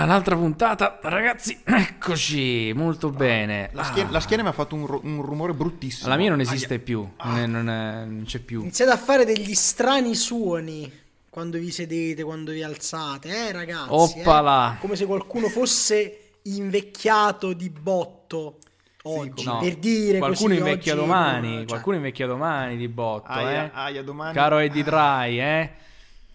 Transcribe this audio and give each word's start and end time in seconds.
Ah, 0.00 0.04
un'altra 0.04 0.34
puntata, 0.34 0.98
ragazzi. 1.02 1.60
Eccoci, 1.62 2.72
molto 2.74 3.10
bene. 3.10 3.68
La, 3.74 3.84
schiena, 3.84 4.08
Ah, 4.08 4.12
la 4.12 4.20
schiena 4.20 4.42
mi 4.42 4.48
ha 4.48 4.52
fatto 4.52 4.74
un, 4.74 4.86
ru- 4.86 5.04
un 5.04 5.20
rumore 5.20 5.52
bruttissimo. 5.52 6.08
la 6.08 6.16
mia 6.16 6.30
non 6.30 6.40
esiste 6.40 6.74
Aia. 6.74 6.82
più, 6.82 7.06
non, 7.22 7.36
è- 7.38 7.46
non 7.46 7.68
è- 7.68 8.04
non 8.06 8.22
c'è 8.24 8.38
più. 8.38 8.62
Iniziate 8.62 8.90
a 8.92 8.96
fare 8.96 9.26
degli 9.26 9.54
strani 9.54 10.14
suoni 10.14 10.90
quando 11.28 11.58
vi 11.58 11.70
sedete, 11.70 12.22
quando 12.24 12.50
vi 12.52 12.62
alzate, 12.62 13.28
eh 13.48 13.52
ragazzi. 13.52 13.88
Oppala. 13.90 14.72
eh? 14.76 14.78
Come 14.80 14.96
se 14.96 15.04
qualcuno 15.04 15.48
fosse 15.48 16.30
invecchiato 16.44 17.52
di 17.52 17.68
botto 17.68 18.56
oggi. 19.02 19.44
No, 19.44 19.58
Per 19.58 19.74
dire 19.76 20.16
qualcuno 20.16 20.48
così, 20.54 20.58
invecchia 20.60 20.92
oggi, 20.94 21.00
domani, 21.02 21.56
cioè, 21.58 21.66
qualcuno 21.66 21.96
invecchia 21.96 22.26
domani 22.26 22.76
di 22.78 22.88
botto, 22.88 23.30
Aia, 23.30 23.64
eh. 23.66 23.70
aia, 23.74 24.02
domani. 24.02 24.32
Caro 24.32 24.56
Eddie 24.56 24.82
Dry, 24.82 25.38
eh. 25.38 25.70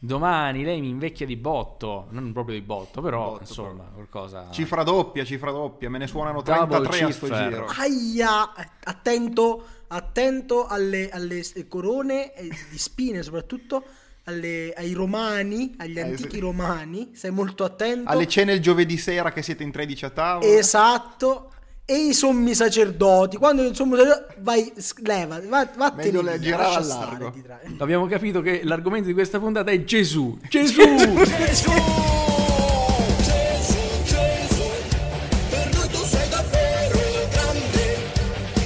Domani 0.06 0.64
lei 0.64 0.80
mi 0.82 0.90
invecchia 0.90 1.26
di 1.26 1.36
botto, 1.36 2.08
non 2.12 2.32
proprio 2.32 2.56
di 2.56 2.62
botto, 2.62 3.02
però 3.02 3.32
Botto, 3.32 3.42
insomma, 3.42 3.84
qualcosa 3.94 4.50
Cifra 4.52 4.84
doppia, 4.84 5.26
cifra 5.26 5.52
doppia, 5.52 5.90
me 5.90 5.98
ne 5.98 6.08
suonano 6.08 6.42
Double 6.42 6.88
33 6.88 7.04
a 7.04 7.12
sto 7.12 7.28
giro. 7.28 7.66
Aia, 7.78 8.54
attento, 8.84 9.66
attento 9.88 10.68
alle, 10.68 11.10
alle 11.10 11.44
corone 11.68 12.34
eh, 12.34 12.50
di 12.70 12.78
spine 12.78 13.24
soprattutto. 13.24 13.84
alle- 14.28 14.74
ai 14.76 14.94
romani, 14.94 15.76
agli 15.78 16.00
Eh, 16.00 16.02
antichi 16.02 16.40
romani, 16.40 17.12
stai 17.14 17.30
molto 17.30 17.64
attento. 17.64 18.10
Alle 18.10 18.28
cene 18.28 18.54
il 18.54 18.60
giovedì 18.60 18.98
sera 18.98 19.32
che 19.32 19.44
siete 19.44 19.62
in 19.62 19.70
13 19.72 20.06
a 20.06 20.10
tavola. 20.10 20.52
Esatto. 20.52 21.52
E 21.88 22.08
i 22.08 22.14
sommi 22.16 22.56
sacerdoti. 22.56 23.38
Quando 23.38 23.62
il 23.62 23.76
sommo 23.76 23.96
sacerdote, 23.96 24.36
vai, 24.40 24.74
leva, 25.04 25.40
va, 25.48 25.70
vattene 25.78 26.20
Meglio 26.20 26.38
via, 26.40 26.58
lascia 26.58 26.82
stare 26.82 27.32
tra- 27.44 27.60
Abbiamo 27.78 28.08
capito 28.08 28.42
che 28.42 28.62
l'argomento 28.64 29.06
di 29.06 29.14
questa 29.14 29.38
puntata 29.38 29.70
è 29.70 29.84
Gesù. 29.84 30.36
Gesù! 30.50 30.82
Gesù, 30.82 31.24
Gesù, 33.22 33.78
Gesù, 34.04 34.64
per 35.52 35.76
lui 35.76 35.88
tu 35.90 36.04
sei 36.06 36.30
davvero 36.30 37.00
grande, 37.30 37.98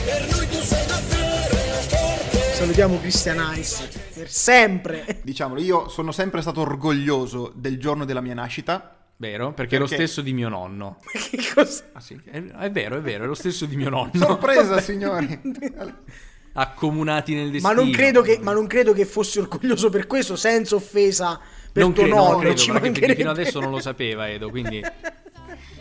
per 0.06 0.28
lui 0.32 0.48
tu 0.48 0.62
sei 0.62 0.88
davvero 0.88 1.56
forte. 1.90 2.54
Salutiamo 2.54 3.00
Christian 3.02 3.54
Ice 3.58 3.90
per 4.14 4.30
sempre. 4.30 5.20
Diciamolo, 5.24 5.60
io 5.60 5.90
sono 5.90 6.14
sempre 6.14 6.40
stato 6.40 6.62
orgoglioso 6.62 7.52
del 7.54 7.78
giorno 7.80 8.06
della 8.06 8.22
mia 8.22 8.34
nascita. 8.34 8.94
Vero? 9.22 9.52
Perché 9.52 9.76
è 9.76 9.80
lo 9.80 9.86
Perché? 9.86 10.06
stesso 10.06 10.22
di 10.22 10.32
mio 10.32 10.48
nonno. 10.48 11.00
che 11.12 11.38
cosa? 11.54 11.84
Ah 11.92 12.00
sì. 12.00 12.18
È, 12.24 12.42
è 12.42 12.72
vero, 12.72 12.96
è 12.98 13.02
vero, 13.02 13.26
è 13.26 13.28
lo 13.28 13.34
stesso 13.34 13.66
di 13.66 13.76
mio 13.76 13.90
nonno. 13.90 14.12
Sorpresa, 14.14 14.80
signori. 14.80 15.42
Accomunati 16.54 17.36
nel 17.36 17.52
destino. 17.52 17.74
Ma 17.74 17.82
non, 17.82 17.92
credo 17.92 18.22
che, 18.22 18.40
ma 18.42 18.54
non 18.54 18.66
credo 18.66 18.94
che 18.94 19.06
fossi 19.06 19.40
orgoglioso 19.40 19.90
per 19.90 20.08
questo, 20.08 20.38
senza 20.38 20.76
offesa 20.76 21.40
per 21.72 21.84
non 21.84 21.94
tuo 21.94 22.04
credo, 22.04 22.18
non 22.18 22.26
nonno. 22.26 22.40
credo, 22.40 22.56
ci 22.56 22.72
perché 22.72 23.16
fino 23.16 23.30
adesso 23.30 23.60
non 23.60 23.72
lo 23.72 23.80
sapeva 23.80 24.30
Edo, 24.30 24.50
quindi 24.50 24.82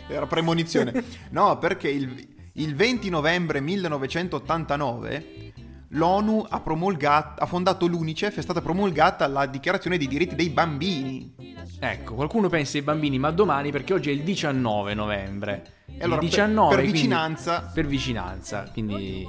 Era 0.09 0.25
premonizione. 0.25 1.03
No, 1.29 1.59
perché 1.59 1.87
il, 1.87 2.27
il 2.53 2.75
20 2.75 3.09
novembre 3.09 3.61
1989 3.61 5.53
l'ONU 5.89 6.45
ha, 6.49 6.59
promulgato, 6.59 7.41
ha 7.41 7.45
fondato 7.45 7.87
l'UNICEF, 7.87 8.37
è 8.37 8.41
stata 8.41 8.61
promulgata 8.61 9.27
la 9.27 9.45
dichiarazione 9.45 9.97
dei 9.97 10.07
diritti 10.07 10.35
dei 10.35 10.49
bambini. 10.49 11.33
ecco, 11.79 12.13
qualcuno 12.15 12.49
pensa 12.49 12.77
ai 12.77 12.83
bambini, 12.83 13.17
ma 13.19 13.31
domani 13.31 13.71
perché 13.71 13.93
oggi 13.93 14.09
è 14.09 14.13
il 14.13 14.21
19 14.23 14.93
novembre. 14.93 15.63
E 15.87 16.03
allora, 16.03 16.21
il 16.21 16.27
per- 16.27 16.29
19 16.29 16.69
per 16.75 16.79
quindi- 16.83 16.91
vicinanza- 16.99 17.71
per 17.73 17.85
vicinanza, 17.87 18.69
quindi 18.71 19.27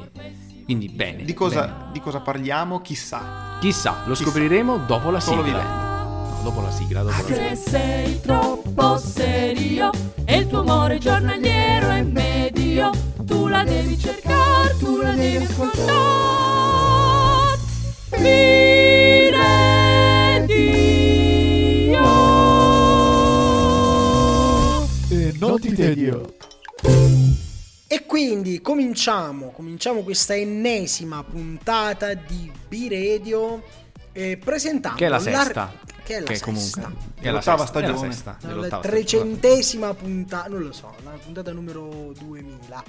quindi 0.65 0.89
bene. 0.89 1.25
Di 1.25 1.35
cosa, 1.35 1.63
bene. 1.67 1.93
di 1.93 2.01
cosa 2.01 2.21
parliamo? 2.21 2.81
Chissà. 2.81 3.57
Chissà, 3.61 4.03
lo 4.05 4.13
Chissà. 4.15 4.25
scopriremo 4.31 4.77
dopo 4.79 5.11
la 5.11 5.19
Solo 5.21 5.43
sigla. 5.43 5.59
vivendo. 5.59 6.00
Dopo 6.43 6.63
la 6.63 6.71
sigla, 6.71 7.03
dopo 7.03 7.17
la 7.17 7.23
sigla. 7.25 7.55
Se 7.55 7.71
sei 7.71 8.21
troppo 8.21 8.97
serio 8.97 9.91
e 10.25 10.39
il 10.39 10.47
tuo 10.47 10.61
amore 10.61 10.99
giornaliero 10.99 11.91
è 11.91 12.03
medio, 12.03 12.91
tu 13.25 13.47
la 13.47 13.63
devi 13.63 13.99
cercare, 13.99 14.77
tu 14.79 14.97
la 14.97 15.13
devi 15.13 15.45
ascoltare. 15.45 15.99
Mire 18.19 19.45
Dio. 20.47 22.03
E 25.11 25.35
non 25.39 25.61
ti 25.61 25.75
tedio. 25.75 26.35
E 27.87 28.07
quindi 28.07 28.61
cominciamo, 28.61 29.51
cominciamo 29.51 30.03
questa 30.03 30.35
ennesima 30.35 31.23
puntata 31.23 32.15
di 32.15 32.51
B-Radio 32.69 33.63
eh, 34.13 34.39
presentando 34.43 34.97
Che 34.97 35.07
è 35.07 35.09
la 35.09 35.19
sesta. 35.19 35.73
Che 36.11 36.17
è 36.17 36.21
la 36.21 36.27
sesta. 36.27 36.45
comunque 36.45 36.81
è 36.81 36.85
la 36.85 37.21
Dell'ottava 37.21 37.63
sesta, 37.65 37.79
è 37.79 37.83
la 37.83 37.89
stagione. 37.89 38.13
sesta, 38.13 38.37
la 38.41 38.79
trecentesima 38.81 39.95
puntata, 39.95 40.49
non 40.49 40.63
lo 40.63 40.73
so, 40.73 40.93
la 41.05 41.11
puntata 41.11 41.53
numero 41.53 42.13
2000. 42.19 42.85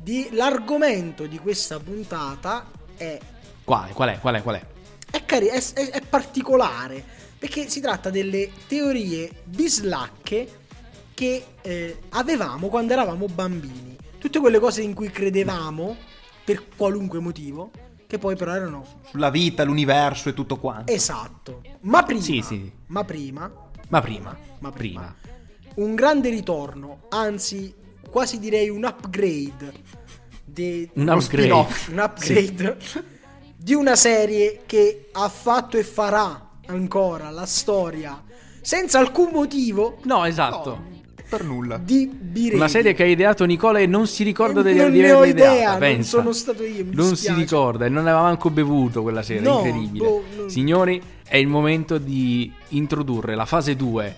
Di, 0.00 0.28
l'argomento 0.32 1.26
di 1.26 1.38
questa 1.38 1.78
puntata 1.80 2.66
è, 2.96 3.18
Quale, 3.64 3.92
qual 3.92 4.08
è, 4.10 4.18
qual 4.20 4.34
è, 4.36 4.42
qual 4.42 4.54
è? 4.56 4.66
è, 5.10 5.24
cari- 5.24 5.46
è- 5.48 5.72
è- 5.72 5.90
è 5.90 6.00
particolare 6.02 7.02
perché 7.38 7.68
si 7.68 7.80
tratta 7.80 8.10
delle 8.10 8.50
teorie 8.68 9.30
bislacche 9.44 10.58
che 11.14 11.44
eh, 11.62 11.98
avevamo 12.10 12.68
quando 12.68 12.92
eravamo 12.92 13.26
bambini. 13.26 13.96
Tutte 14.18 14.38
quelle 14.38 14.58
cose 14.60 14.82
in 14.82 14.94
cui 14.94 15.10
credevamo 15.10 15.96
per 16.44 16.64
qualunque 16.76 17.18
motivo, 17.18 17.70
che 18.10 18.18
poi 18.18 18.34
però 18.34 18.52
erano 18.54 18.84
Sulla 19.08 19.30
vita, 19.30 19.62
l'universo 19.62 20.28
e 20.30 20.34
tutto 20.34 20.56
quanto. 20.58 20.90
esatto. 20.90 21.62
Ma 21.82 22.02
prima, 22.02 22.20
Sì, 22.20 22.42
sì. 22.42 22.72
ma 22.86 23.04
prima 23.04 23.48
Ma 23.88 24.00
prima, 24.00 24.36
ma 24.58 24.72
prima. 24.72 25.14
un 25.76 25.94
grande 25.94 26.28
ritorno, 26.28 27.02
anzi 27.10 27.72
quasi 28.10 28.40
direi 28.40 28.68
un 28.68 28.82
upgrade, 28.84 29.72
de- 30.44 30.90
Un 30.94 31.08
upgrade. 31.08 31.66
un 31.90 31.98
upgrade 31.98 32.76
di 33.56 33.74
una 33.74 33.94
serie 33.94 34.62
che 34.66 35.08
ha 35.12 35.28
fatto 35.28 35.76
e 35.76 35.84
farà 35.84 36.48
ancora 36.66 37.30
la 37.30 37.46
storia 37.46 38.20
senza 38.60 38.98
alcun 38.98 39.30
motivo 39.32 39.98
No, 40.02 40.24
esatto. 40.24 40.70
No, 40.74 40.99
per 41.30 41.44
nulla. 41.44 41.78
di 41.78 42.06
Biredi. 42.12 42.56
Una 42.56 42.68
serie 42.68 42.92
che 42.92 43.04
ha 43.04 43.06
ideato 43.06 43.44
Nicola 43.44 43.78
e 43.78 43.86
non 43.86 44.06
si 44.06 44.22
ricorda 44.24 44.60
di, 44.62 44.74
Non 44.74 44.90
di 44.90 45.00
ne 45.00 45.12
ho 45.12 45.24
ideata, 45.24 45.52
idea, 45.54 45.70
non 45.70 45.78
pensa. 45.78 46.18
sono 46.18 46.32
stato 46.32 46.62
io, 46.64 46.84
mi 46.84 46.94
Non 46.94 47.04
si 47.06 47.10
dispiace. 47.12 47.40
ricorda 47.40 47.86
e 47.86 47.88
non 47.88 48.02
aveva 48.06 48.22
manco 48.22 48.50
bevuto 48.50 49.00
quella 49.02 49.22
sera, 49.22 49.42
No, 49.42 49.58
incredibile. 49.64 50.06
boh, 50.06 50.24
no. 50.36 50.48
Signori, 50.48 51.00
è 51.26 51.36
il 51.36 51.46
momento 51.46 51.96
di 51.98 52.52
introdurre 52.70 53.34
la 53.36 53.46
fase 53.46 53.76
2. 53.76 54.16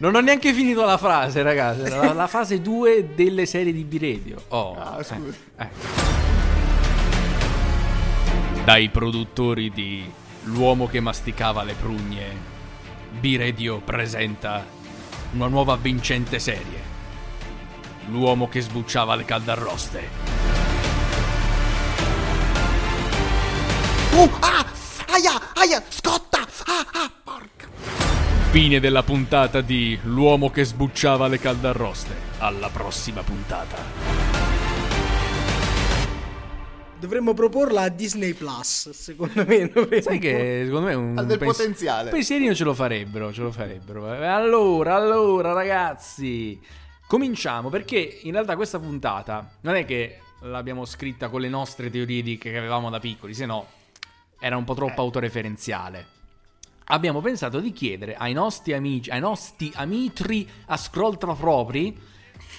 Non 0.00 0.14
ho 0.14 0.20
neanche 0.20 0.52
finito 0.52 0.84
la 0.84 0.96
frase, 0.96 1.42
ragazzi. 1.42 1.88
La, 1.90 2.12
la 2.12 2.26
fase 2.28 2.60
2 2.62 3.08
delle 3.16 3.46
serie 3.46 3.72
di 3.72 3.82
B-Radio. 3.82 4.36
Oh, 4.48 4.76
Ah, 4.78 5.02
scusa. 5.02 5.16
eh, 5.16 5.62
ecco. 5.62 6.06
Dai 8.64 8.88
produttori 8.90 9.70
di 9.74 10.04
L'uomo 10.44 10.86
che 10.86 11.00
masticava 11.00 11.62
le 11.64 11.74
prugne, 11.78 12.24
B-Radio 13.10 13.80
presenta 13.80 14.64
una 15.32 15.46
nuova 15.46 15.76
vincente 15.76 16.38
serie. 16.38 16.86
L'uomo 18.06 18.48
che 18.48 18.60
sbucciava 18.60 19.14
le 19.14 19.24
caldarroste. 19.24 20.08
Uh, 24.12 24.30
ah, 24.40 24.66
aia, 25.12 25.52
aia, 25.54 25.82
scotta. 25.88 26.40
Ah, 26.66 26.86
ah, 26.92 27.10
porca. 27.22 27.66
Fine 28.50 28.80
della 28.80 29.02
puntata 29.02 29.60
di 29.60 29.98
L'uomo 30.02 30.50
che 30.50 30.64
sbucciava 30.64 31.28
le 31.28 31.38
caldarroste. 31.38 32.14
Alla 32.38 32.68
prossima 32.68 33.22
puntata. 33.22 34.37
Dovremmo 37.00 37.32
proporla 37.32 37.82
a 37.82 37.88
Disney 37.88 38.32
Plus, 38.34 38.90
secondo 38.90 39.44
me. 39.46 39.68
dovremmo- 39.72 40.02
Sai 40.02 40.18
che 40.18 40.62
secondo 40.64 40.86
me 40.88 40.94
un 40.94 41.16
Ha 41.16 41.22
del 41.22 41.38
potenziale. 41.38 42.10
pensierino 42.10 42.52
ce 42.54 42.64
lo 42.64 42.74
farebbero, 42.74 43.32
ce 43.32 43.42
lo 43.42 43.52
farebbero. 43.52 44.12
Eh, 44.14 44.26
Allora, 44.26 44.96
allora 44.96 45.52
ragazzi, 45.52 46.60
cominciamo 47.06 47.68
perché 47.68 48.18
in 48.22 48.32
realtà 48.32 48.56
questa 48.56 48.80
puntata 48.80 49.48
non 49.60 49.76
è 49.76 49.84
che 49.84 50.18
l'abbiamo 50.42 50.84
scritta 50.84 51.28
con 51.28 51.40
le 51.40 51.48
nostre 51.48 51.88
teorie 51.88 52.20
di- 52.22 52.36
che 52.36 52.56
avevamo 52.58 52.90
da 52.90 52.98
piccoli, 52.98 53.32
se 53.32 53.46
no 53.46 53.66
era 54.40 54.56
un 54.56 54.64
po' 54.64 54.74
troppo 54.74 55.00
autoreferenziale. 55.00 56.06
Abbiamo 56.90 57.20
pensato 57.20 57.60
di 57.60 57.72
chiedere 57.72 58.16
ai 58.16 58.32
nostri 58.32 58.72
amici, 58.72 59.10
ai 59.10 59.20
nostri 59.20 59.70
amici 59.74 60.48
ascolta 60.66 61.26
propri 61.34 61.96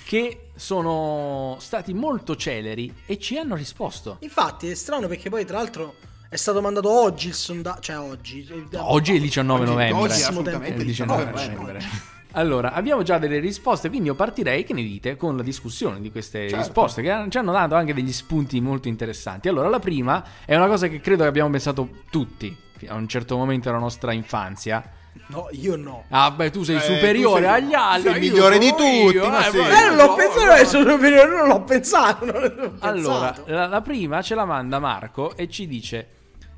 che 0.09 0.49
sono 0.55 1.55
stati 1.59 1.93
molto 1.93 2.35
celeri 2.35 2.91
e 3.05 3.19
ci 3.19 3.37
hanno 3.37 3.53
risposto. 3.53 4.17
Infatti 4.21 4.67
è 4.67 4.73
strano 4.73 5.05
perché 5.07 5.29
poi 5.29 5.45
tra 5.45 5.57
l'altro 5.57 5.97
è 6.27 6.35
stato 6.35 6.61
mandato 6.61 6.89
oggi 6.89 7.27
il 7.27 7.35
sondaggio, 7.35 7.79
cioè 7.81 7.99
oggi. 7.99 8.43
Oggi 8.73 9.11
è 9.11 9.15
il 9.15 9.21
19 9.21 9.61
Oggi- 9.61 9.69
novembre. 9.71 10.01
oggi 10.01 10.13
è 10.13 10.23
È 10.23 10.27
assolutamente 10.29 10.73
il 10.73 10.79
il 10.81 10.85
19 10.87 11.25
19 11.31 11.53
novembre. 11.53 11.89
Allora, 12.31 12.73
abbiamo 12.73 13.03
già 13.03 13.19
delle 13.19 13.37
risposte, 13.37 13.89
quindi 13.89 14.07
io 14.07 14.15
partirei, 14.15 14.63
che 14.63 14.73
ne 14.73 14.81
dite, 14.81 15.15
con 15.15 15.37
la 15.37 15.43
discussione 15.43 16.01
di 16.01 16.09
queste 16.09 16.49
Certo. 16.49 16.57
risposte, 16.57 17.03
che 17.03 17.25
ci 17.29 17.37
hanno 17.37 17.51
dato 17.51 17.75
anche 17.75 17.93
degli 17.93 18.11
spunti 18.11 18.59
molto 18.61 18.87
interessanti. 18.87 19.47
Allora, 19.47 19.69
la 19.69 19.79
prima 19.79 20.23
è 20.43 20.55
una 20.55 20.65
cosa 20.67 20.87
che 20.87 20.99
credo 21.01 21.21
che 21.21 21.29
abbiamo 21.29 21.51
pensato 21.51 21.87
tutti, 22.09 22.55
a 22.87 22.95
un 22.95 23.07
certo 23.07 23.37
momento 23.37 23.69
della 23.69 23.79
nostra 23.81 24.11
infanzia, 24.11 24.97
No, 25.27 25.47
io 25.51 25.75
no. 25.75 26.05
Ah, 26.09 26.31
beh, 26.31 26.49
tu 26.49 26.63
sei 26.63 26.77
Eh, 26.77 26.79
superiore 26.81 27.41
tu 27.41 27.47
sei- 27.47 27.55
agli 27.63 27.73
altri. 27.73 28.11
sei 28.13 28.23
io 28.23 28.29
migliore 28.31 28.57
di 28.57 28.65
sono 28.67 28.77
tutti, 28.77 29.15
io, 29.15 29.29
ma 29.29 29.45
eh, 29.47 29.51
sì. 29.51 29.57
ma- 29.57 29.69
Eh, 29.69 29.87
non 29.87 29.95
l'ho 29.95 30.05
no, 30.07 30.15
pensato, 30.15 30.45
no, 30.45 30.51
adesso 30.51 30.83
non 30.83 31.47
l'ho 31.47 31.63
pensato. 31.63 32.25
Non 32.25 32.41
l'ho 32.41 32.73
Allora, 32.79 33.27
pensato. 33.33 33.51
la, 33.53 33.67
la 33.67 33.81
prima 33.81 34.21
ce 34.23 34.35
la 34.35 34.45
manda 34.45 34.79
Marco 34.79 35.35
e 35.37 35.47
ci 35.47 35.67
dice: 35.67 36.07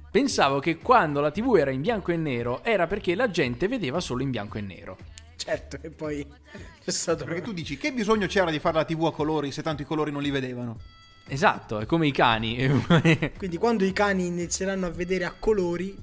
Pensavo 0.09 0.59
che 0.59 0.77
quando 0.77 1.19
la 1.19 1.31
TV 1.31 1.55
era 1.55 1.71
in 1.71 1.81
bianco 1.81 2.11
e 2.11 2.17
nero 2.17 2.63
era 2.63 2.87
perché 2.87 3.13
la 3.15 3.29
gente 3.29 3.67
vedeva 3.67 3.99
solo 3.99 4.21
in 4.23 4.29
bianco 4.29 4.57
e 4.57 4.61
nero. 4.61 4.97
Certo, 5.35 5.77
e 5.81 5.89
poi 5.89 6.25
c'è 6.83 6.91
stato 6.91 7.25
Perché 7.25 7.41
tu 7.41 7.51
dici 7.51 7.75
che 7.77 7.91
bisogno 7.91 8.27
c'era 8.27 8.51
di 8.51 8.59
fare 8.59 8.77
la 8.77 8.85
TV 8.85 9.05
a 9.05 9.11
colori 9.11 9.51
se 9.51 9.61
tanto 9.63 9.81
i 9.81 9.85
colori 9.85 10.11
non 10.11 10.21
li 10.21 10.29
vedevano? 10.31 10.77
Esatto, 11.27 11.79
è 11.79 11.85
come 11.85 12.07
i 12.07 12.11
cani. 12.11 12.57
Quindi 13.37 13.57
quando 13.57 13.83
i 13.83 13.91
cani 13.93 14.27
inizieranno 14.27 14.85
a 14.85 14.89
vedere 14.91 15.25
a 15.25 15.33
colori, 15.37 15.95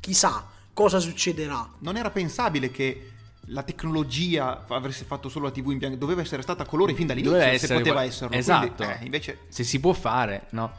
chissà 0.00 0.46
cosa 0.78 1.00
succederà. 1.00 1.68
Non 1.80 1.96
era 1.96 2.08
pensabile 2.10 2.70
che 2.70 3.10
la 3.46 3.64
tecnologia 3.64 4.64
avesse 4.68 5.04
fatto 5.04 5.28
solo 5.28 5.46
la 5.46 5.50
TV 5.50 5.70
in 5.72 5.78
bianco, 5.78 5.96
doveva 5.96 6.20
essere 6.20 6.40
stata 6.40 6.62
a 6.62 6.66
colori 6.66 6.94
fin 6.94 7.08
dall'inizio, 7.08 7.32
Doveva 7.36 7.50
se 7.50 7.56
essere 7.56 7.78
poteva 7.78 8.04
esserlo. 8.04 8.36
Esatto. 8.36 8.84
Quindi, 8.84 8.94
eh, 8.94 9.04
invece 9.04 9.38
Se 9.48 9.64
si 9.64 9.80
può 9.80 9.92
fare, 9.92 10.46
no? 10.50 10.70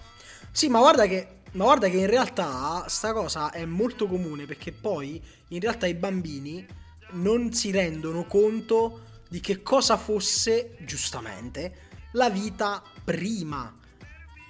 Sì, 0.52 0.70
ma 0.70 0.80
guarda 0.80 1.06
che 1.06 1.28
ma 1.52 1.66
guarda 1.66 1.90
che 1.90 1.98
in 1.98 2.08
realtà 2.08 2.86
sta 2.88 3.12
cosa 3.12 3.52
è 3.52 3.66
molto 3.66 4.08
comune 4.08 4.46
perché 4.46 4.72
poi 4.72 5.22
in 5.50 5.60
realtà 5.60 5.86
i 5.86 5.96
bambini 5.96 6.66
non 7.14 7.52
si 7.52 7.72
rendono 7.72 8.24
conto 8.24 9.02
di 9.28 9.42
che 9.42 9.62
cosa 9.62 9.98
fosse 9.98 10.78
giustamente 10.86 11.90
la 12.14 12.30
vita 12.30 12.82
prima. 13.04 13.76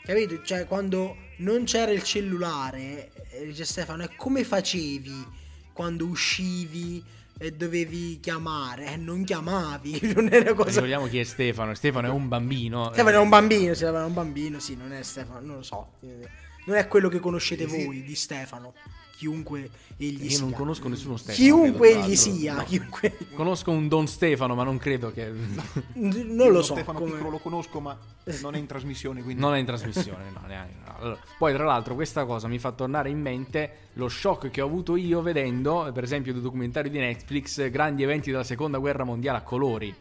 Capito? 0.04 0.44
Cioè, 0.44 0.68
quando 0.68 1.16
non 1.38 1.64
c'era 1.64 1.92
il 1.92 2.04
cellulare, 2.04 3.12
eh, 3.32 3.46
dice 3.46 3.66
Stefano, 3.66 4.04
e 4.04 4.16
come 4.16 4.44
facevi 4.44 5.38
quando 5.80 6.08
uscivi 6.08 7.02
e 7.38 7.54
dovevi 7.54 8.20
chiamare? 8.20 8.88
Eh, 8.92 8.98
non 8.98 9.24
chiamavi, 9.24 10.12
non 10.14 10.28
era 10.30 10.54
cosa. 10.54 10.72
Ricordiamo 10.72 11.08
chi 11.08 11.20
è 11.20 11.24
Stefano. 11.24 11.74
Stefano 11.74 12.08
è 12.08 12.10
un 12.10 12.28
bambino. 12.28 12.92
Stefano 12.92 13.16
è 13.16 13.20
un 13.20 13.30
bambino, 13.30 13.74
Stefano 13.74 14.00
è 14.04 14.08
un 14.08 14.14
bambino, 14.14 14.60
sì, 14.60 14.76
non 14.76 14.92
è 14.92 15.02
Stefano, 15.04 15.40
non 15.40 15.56
lo 15.56 15.64
so. 15.64 15.94
eh, 16.02 16.28
Non 16.66 16.76
è 16.76 16.86
quello 16.90 17.08
che 17.08 17.20
conoscete 17.20 17.66
Sì. 17.66 17.86
voi 17.86 18.04
di 18.04 18.14
Stefano, 18.14 18.74
chiunque 19.20 19.70
egli 19.98 20.24
Io 20.24 20.30
sia. 20.30 20.40
non 20.40 20.54
conosco 20.54 20.88
nessuno 20.88 21.18
Stefano. 21.18 21.44
Chiunque 21.44 21.90
credo, 21.92 22.06
egli 22.06 22.16
sia, 22.16 22.54
No. 22.54 22.64
chiunque... 22.64 23.18
Conosco 23.34 23.70
un 23.72 23.90
Don 23.90 24.08
Stefano, 24.08 24.56
ma 24.56 24.64
non 24.64 24.78
credo 24.78 25.12
che. 25.12 25.30
Non 25.96 26.52
lo 26.54 26.62
so. 26.62 26.74
Stefano 26.76 27.00
come- 27.00 27.12
Piccolo 27.12 27.30
lo 27.32 27.38
conosco, 27.40 27.82
ma 27.82 27.98
non 28.42 28.56
è 28.56 28.58
in 28.60 28.66
trasmissione, 28.66 29.22
quindi 29.22 29.42
Non 29.42 29.54
è 29.56 29.60
in 29.60 29.66
trasmissione, 29.66 30.30
no, 30.34 30.42
neanche. 30.48 30.74
no. 30.86 30.96
Allora, 30.98 31.18
poi, 31.38 31.54
tra 31.54 31.66
l'altro, 31.66 31.96
questa 31.96 32.24
cosa 32.26 32.48
mi 32.48 32.60
fa 32.60 32.72
tornare 32.72 33.10
in 33.10 33.20
mente 33.20 33.72
lo 33.94 34.08
shock 34.08 34.50
che 34.50 34.62
ho 34.62 34.66
avuto 34.66 34.96
io 34.96 35.22
vedendo, 35.22 35.90
per 35.94 36.04
esempio, 36.06 36.32
il 36.32 36.40
documentario 36.40 36.90
di 36.90 36.98
Netflix, 37.00 37.70
Grandi 37.70 38.04
eventi 38.04 38.32
della 38.32 38.44
seconda 38.46 38.78
guerra 38.78 39.04
mondiale 39.04 39.40
a 39.40 39.42
colori. 39.42 39.94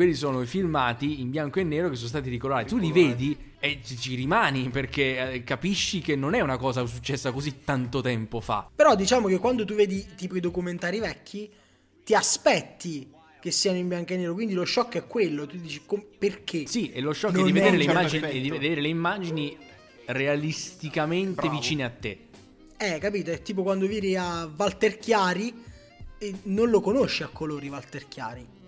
Quelli 0.00 0.14
sono 0.14 0.40
i 0.40 0.46
filmati 0.46 1.20
in 1.20 1.28
bianco 1.28 1.60
e 1.60 1.62
nero 1.62 1.90
che 1.90 1.94
sono 1.94 2.08
stati 2.08 2.30
ricolorati. 2.30 2.68
Tu 2.68 2.78
li 2.78 2.90
vedi 2.90 3.36
e 3.58 3.80
ci, 3.84 4.14
rimani 4.14 4.70
perché 4.70 5.32
eh, 5.32 5.44
capisci 5.44 6.00
che 6.00 6.16
non 6.16 6.32
è 6.32 6.40
una 6.40 6.56
cosa 6.56 6.86
successa 6.86 7.32
così 7.32 7.64
tanto 7.64 8.00
tempo 8.00 8.40
fa. 8.40 8.70
Però 8.74 8.94
diciamo 8.94 9.28
che 9.28 9.36
quando 9.36 9.66
tu 9.66 9.74
vedi 9.74 10.14
tipo 10.16 10.36
i 10.36 10.40
documentari 10.40 11.00
vecchi, 11.00 11.50
ti 12.02 12.14
aspetti 12.14 13.12
che 13.42 13.50
siano 13.50 13.76
in 13.76 13.88
bianco 13.88 14.14
e 14.14 14.16
nero, 14.16 14.32
quindi 14.32 14.54
lo 14.54 14.64
shock 14.64 14.96
è 14.96 15.06
quello, 15.06 15.46
tu 15.46 15.58
dici 15.58 15.82
com- 15.84 16.02
perché? 16.18 16.66
Sì, 16.66 16.90
e 16.92 17.02
lo 17.02 17.12
shock 17.12 17.34
Non 17.34 17.42
è 17.42 17.46
di 17.48 17.52
vedere, 17.52 17.76
le 17.76 17.84
immagini, 17.84 18.24
effetto. 18.24 18.38
di 18.40 18.50
vedere 18.50 18.80
le 18.80 18.88
immagini 18.88 19.56
realisticamente 20.06 21.42
Bravo. 21.42 21.58
vicine 21.58 21.84
a 21.84 21.90
te. 21.90 22.18
Eh, 22.78 22.98
capito? 22.98 23.32
È 23.32 23.42
tipo 23.42 23.62
quando 23.62 23.86
viri 23.86 24.16
a 24.16 24.50
Walter 24.56 24.96
Chiari 24.96 25.52
e 26.16 26.34
non 26.44 26.70
lo 26.70 26.80
conosci 26.80 27.22
a 27.22 27.28
colori 27.28 27.68
Walter 27.68 28.08
Chiari. 28.08 28.58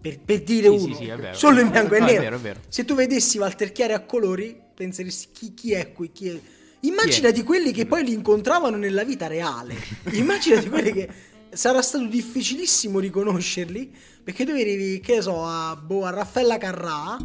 Per, 0.00 0.20
per 0.20 0.42
dire 0.42 0.68
Sì, 0.68 0.84
uno, 0.84 0.94
sì, 0.94 1.02
sì, 1.02 1.06
vero. 1.06 1.34
solo 1.34 1.60
in 1.60 1.70
bianco 1.70 1.94
e 1.94 1.98
No, 2.00 2.06
è 2.06 2.10
nero. 2.10 2.22
vero, 2.22 2.36
è 2.36 2.38
vero. 2.38 2.60
Se 2.68 2.84
tu 2.84 2.94
vedessi 2.94 3.38
Walter 3.38 3.72
Chiari 3.72 3.92
a 3.94 4.00
colori, 4.04 4.56
penseresti 4.74 5.28
chi, 5.32 5.54
chi 5.54 5.72
è 5.72 5.92
qui? 5.92 6.12
Chi 6.12 6.28
è? 6.28 6.40
Immaginati 6.80 7.42
quelli 7.42 7.72
che 7.72 7.86
poi 7.86 8.04
li 8.04 8.12
incontravano 8.12 8.76
nella 8.76 9.02
vita 9.02 9.26
reale. 9.26 9.74
Immaginati 10.12 10.68
quelli 10.68 10.92
che 10.92 11.08
sarà 11.50 11.82
stato 11.82 12.06
difficilissimo 12.06 13.00
riconoscerli 13.00 13.92
perché 14.22 14.44
tu 14.44 14.52
eri, 14.52 15.00
che 15.00 15.20
so, 15.20 15.44
a, 15.44 15.74
boh, 15.74 16.04
a 16.04 16.10
Raffaella 16.10 16.58
Carrà 16.58 17.16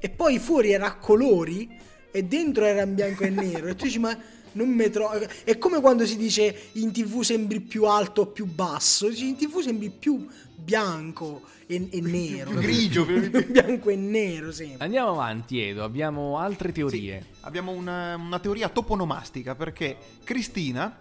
e 0.00 0.08
poi 0.10 0.38
fuori 0.40 0.72
era 0.72 0.86
a 0.86 0.96
colori 0.96 1.68
e 2.10 2.24
dentro 2.24 2.64
era 2.64 2.82
in 2.82 2.94
bianco 2.94 3.22
e 3.22 3.30
nero 3.30 3.68
e 3.68 3.76
tu 3.76 3.84
dici 3.84 4.00
ma 4.00 4.16
non 4.52 4.68
mi 4.68 4.88
trovo 4.90 5.18
è 5.44 5.58
come 5.58 5.80
quando 5.80 6.06
si 6.06 6.16
dice 6.16 6.70
in 6.72 6.92
tv 6.92 7.22
sembri 7.22 7.60
più 7.60 7.84
alto 7.84 8.22
o 8.22 8.26
più 8.26 8.46
basso 8.46 9.08
in 9.08 9.36
tv 9.36 9.60
sembri 9.60 9.90
più 9.90 10.26
bianco 10.56 11.42
e, 11.66 11.88
e 11.90 12.00
nero 12.00 12.50
più 12.50 12.60
grigio, 12.60 13.04
più- 13.06 13.46
bianco 13.50 13.90
e 13.90 13.96
nero 13.96 14.52
sembra 14.52 14.84
Andiamo 14.84 15.10
avanti, 15.10 15.60
Edo. 15.60 15.84
Abbiamo 15.84 16.38
altre 16.38 16.68
Sì, 16.68 16.74
teorie. 16.74 17.26
abbiamo 17.40 17.72
una, 17.72 18.16
una 18.16 18.38
teoria 18.38 18.68
toponomastica 18.68 19.54
perché 19.54 19.96
Cristina 20.24 20.98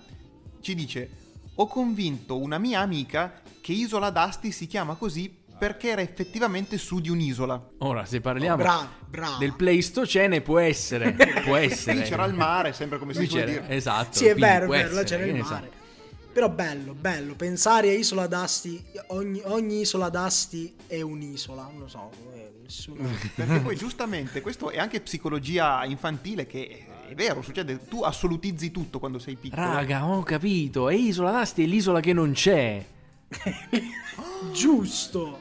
ci 0.62 0.76
dice 0.76 1.10
ho 1.56 1.68
convinto 1.68 2.38
una 2.38 2.58
mia 2.58 2.80
amica 2.80 3.42
che 3.62 3.74
Isola 3.74 4.10
d'Asti 4.12 4.52
si 4.52 4.66
chiama 4.68 4.96
così 4.96 5.36
perché 5.60 5.90
era 5.90 6.02
effettivamente 6.02 6.78
su 6.78 7.00
di 7.00 7.10
un'isola. 7.10 7.72
Ora, 7.80 8.06
se 8.06 8.22
parliamo 8.22 8.58
bravo 8.58 8.88
bravo 9.08 9.38
del 9.38 9.54
Pleistocene, 9.54 10.42
può 10.42 10.60
essere. 10.60 11.12
Può 11.44 11.56
essere. 11.56 11.98
lì 11.98 12.04
c'era 12.04 12.26
il 12.26 12.34
mare, 12.34 12.74
sempre 12.74 12.98
come 13.00 13.14
si 13.14 13.28
dire. 13.28 13.68
Esatto. 13.68 14.18
sì 14.18 14.26
è 14.26 14.36
vero 14.36 14.66
è 14.66 14.68
vero 14.68 14.94
là 14.94 15.04
c'era 15.04 15.26
il 15.26 15.36
mare 15.36 15.78
però 16.32 16.48
bello 16.50 16.94
bello 16.94 17.34
pensare 17.34 17.90
a 17.90 17.94
Isola 17.94 18.28
d'Asti 18.28 18.82
ogni, 19.08 19.42
ogni 19.46 19.82
isola 19.82 20.10
d'Asti 20.10 20.76
è 20.86 21.02
un'isola 21.02 21.64
non 21.64 21.80
lo 21.80 21.88
so 21.88 22.12
eh, 22.36 22.52
nessuno 22.62 23.10
Perché 23.36 23.60
poi 23.60 23.76
giustamente 23.76 24.42
questo 24.42 24.70
è 24.70 24.78
anche 24.78 25.02
psicologia 25.02 25.84
infantile 25.86 26.46
che 26.46 26.86
è, 26.88 27.10
è 27.10 27.16
vero, 27.16 27.42
succede, 27.42 27.88
tu 27.88 28.04
assolutizzi 28.04 28.70
tutto 28.70 29.00
quando 29.00 29.18
sei 29.18 29.36
piccolo. 29.36 29.64
Raga, 29.64 30.06
ho 30.06 30.22
capito. 30.22 30.90
E 30.90 30.96
Isola 30.96 31.32
d'Asti 31.32 31.64
è 31.64 31.66
l'isola 31.66 32.00
che 32.02 32.14
non 32.14 32.34
c'è. 32.34 32.86
giusto 34.54 35.40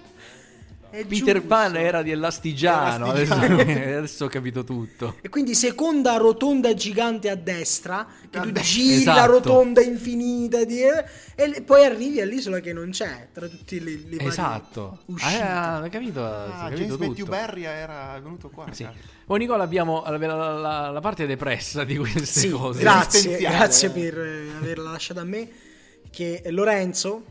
È 0.91 1.05
Peter 1.05 1.35
giusto. 1.35 1.49
Pan 1.49 1.77
era 1.77 2.03
di 2.03 2.11
Elastigiano. 2.11 3.11
Adesso, 3.11 3.35
Elastigiano. 3.35 3.97
adesso 3.99 4.25
ho 4.25 4.29
capito 4.29 4.65
tutto. 4.65 5.17
E 5.21 5.29
quindi 5.29 5.55
seconda 5.55 6.17
rotonda 6.17 6.73
gigante 6.75 7.29
a 7.29 7.35
destra, 7.35 8.07
che 8.31 8.39
A 8.39 8.43
tu 8.43 8.53
giri 8.53 8.95
Esatto. 9.03 9.19
la 9.19 9.25
rotonda 9.27 9.81
infinita 9.83 10.65
di- 10.65 10.81
e 10.81 11.63
poi 11.63 11.85
arrivi 11.85 12.21
all'isola 12.21 12.61
che 12.61 12.73
non 12.73 12.91
c'è, 12.91 13.29
tra 13.33 13.47
tutti 13.49 13.83
le, 13.83 14.01
le 14.09 14.17
Esatto. 14.25 15.01
uscite. 15.07 15.41
Ah, 15.43 15.79
hai 15.81 15.91
capito, 15.91 16.25
Ah, 16.25 16.45
hai 16.65 16.75
James 16.75 16.79
capito 16.91 16.99
Matthew 16.99 17.15
tutto. 17.15 17.31
Berry 17.31 17.63
era 17.65 18.19
venuto 18.23 18.49
qua. 18.49 18.67
Sì. 18.73 18.85
cazzo. 18.85 18.97
Oh 19.27 19.37
Nicola, 19.37 19.63
abbiamo 19.65 20.03
la, 20.07 20.17
la- 20.19 20.53
la- 20.59 20.91
la 20.91 21.01
parte 21.01 21.27
depressa 21.27 21.85
di 21.85 21.97
queste 21.99 22.25
Sì, 22.25 22.49
cose. 22.49 22.81
grazie, 22.81 23.37
grazie 23.37 23.91
per 23.91 24.19
eh, 24.19 24.49
averla 24.59 24.91
lasciata 24.93 25.21
a 25.21 25.25
me. 25.25 25.49
Che 26.11 26.43
Lorenzo 26.47 27.25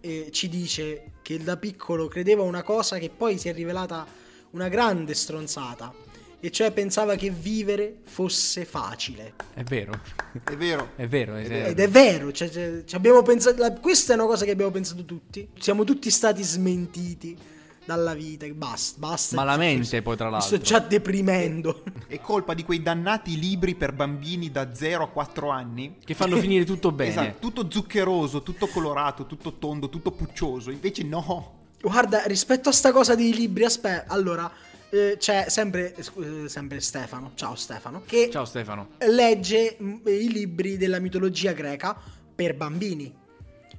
eh, 0.00 0.28
ci 0.32 0.48
dice 0.48 1.09
che 1.30 1.44
da 1.44 1.56
piccolo 1.56 2.08
credeva 2.08 2.42
una 2.42 2.64
cosa 2.64 2.98
che 2.98 3.08
poi 3.08 3.38
si 3.38 3.48
è 3.48 3.52
rivelata 3.52 4.04
una 4.50 4.68
grande 4.68 5.14
stronzata. 5.14 5.94
E 6.40 6.50
cioè 6.50 6.72
pensava 6.72 7.14
che 7.14 7.30
vivere 7.30 7.98
fosse 8.02 8.64
facile. 8.64 9.34
È 9.54 9.62
vero. 9.62 9.92
È 10.42 10.56
vero. 10.56 10.90
È 10.96 11.06
vero. 11.06 11.36
è 11.36 11.46
vero. 11.46 11.68
Ed 11.68 11.78
è 11.78 11.88
vero, 11.88 12.32
cioè, 12.32 12.48
cioè, 12.48 12.82
ci 12.84 12.96
abbiamo 12.96 13.22
pensato, 13.22 13.60
la- 13.60 13.72
questa 13.74 14.14
è 14.14 14.16
una 14.16 14.26
cosa 14.26 14.44
che 14.44 14.50
abbiamo 14.50 14.72
pensato 14.72 15.04
tutti. 15.04 15.46
Siamo 15.56 15.84
tutti 15.84 16.10
stati 16.10 16.42
smentiti 16.42 17.36
dalla 17.94 18.14
vita. 18.14 18.46
Basta, 18.48 18.98
basta. 18.98 19.36
Malamente, 19.36 20.02
poi, 20.02 20.16
tra 20.16 20.26
Mi 20.26 20.32
l'altro. 20.32 20.56
sto 20.56 20.64
già 20.64 20.78
deprimendo. 20.78 21.82
È 22.06 22.20
colpa 22.20 22.54
di 22.54 22.62
quei 22.62 22.82
dannati 22.82 23.38
libri 23.38 23.74
per 23.74 23.92
bambini 23.92 24.50
da 24.50 24.72
0 24.74 25.04
a 25.04 25.08
4 25.08 25.50
anni. 25.50 25.96
Che 26.04 26.14
fanno 26.14 26.36
finire 26.36 26.64
tutto 26.64 26.92
bene. 26.92 27.10
Esatto, 27.10 27.38
tutto 27.40 27.70
zuccheroso, 27.70 28.42
tutto 28.42 28.66
colorato, 28.68 29.26
tutto 29.26 29.54
tondo, 29.58 29.88
tutto 29.88 30.10
puccioso. 30.12 30.70
Invece 30.70 31.02
no. 31.02 31.58
Guarda, 31.80 32.24
rispetto 32.26 32.68
a 32.68 32.72
sta 32.72 32.92
cosa 32.92 33.14
dei 33.14 33.32
libri, 33.34 33.64
aspetta, 33.64 34.12
allora, 34.12 34.50
eh, 34.90 35.16
c'è 35.18 35.46
sempre, 35.48 35.94
eh, 35.94 36.44
eh, 36.44 36.48
sempre 36.48 36.80
Stefano, 36.80 37.32
ciao 37.34 37.54
Stefano, 37.54 38.02
che 38.04 38.28
Ciao 38.30 38.44
Stefano. 38.44 38.90
legge 39.08 39.78
mm, 39.82 39.96
i 40.06 40.30
libri 40.30 40.76
della 40.76 40.98
mitologia 40.98 41.52
greca 41.52 41.96
per 42.34 42.54
bambini. 42.54 43.12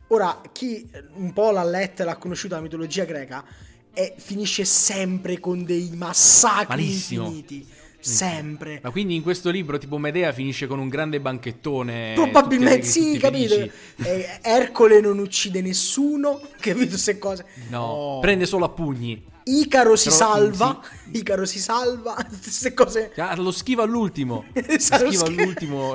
Ora, 0.08 0.42
chi 0.52 0.90
un 1.14 1.32
po' 1.32 1.52
l'ha 1.52 1.64
letta 1.64 2.04
e 2.04 2.06
l'ha 2.06 2.18
conosciuta 2.18 2.56
la 2.56 2.62
mitologia 2.62 3.06
greca, 3.06 3.46
eh, 3.94 4.14
finisce 4.18 4.66
sempre 4.66 5.40
con 5.40 5.64
dei 5.66 5.92
massacri 5.96 6.68
Malissimo. 6.84 7.26
infiniti. 7.26 7.68
Sempre. 8.04 8.80
Ma 8.82 8.90
quindi 8.90 9.14
in 9.14 9.22
questo 9.22 9.52
libro 9.52 9.78
tipo 9.78 10.00
Medea 10.00 10.32
finisce 10.34 10.66
con 10.66 10.80
un 10.80 10.90
grande 10.90 11.20
banchettone. 11.22 12.14
Probabilmente 12.16 12.88
sì, 12.88 13.18
capito? 13.20 13.54
Eh, 13.54 14.40
Ercole 14.42 15.00
non 15.02 15.20
uccide 15.20 15.62
nessuno, 15.62 16.42
capito 16.60 16.88
queste 16.90 17.20
cose. 17.20 17.46
No, 17.70 18.18
prende 18.20 18.48
solo 18.48 18.66
a 18.66 18.70
pugni. 18.70 19.24
Icaro 19.44 19.96
si 19.96 20.10
Però, 20.10 20.18
salva, 20.20 20.82
Icaro 21.14 21.46
si 21.46 21.60
salva, 21.60 22.16
queste 22.42 22.74
cose. 22.74 23.12
Ah, 23.18 23.36
lo 23.36 23.52
schiva 23.52 23.84
all'ultimo. 23.84 24.46
Lo 24.52 24.62
schiva 24.80 25.08
schi- 25.12 25.24
all'ultimo. 25.24 25.94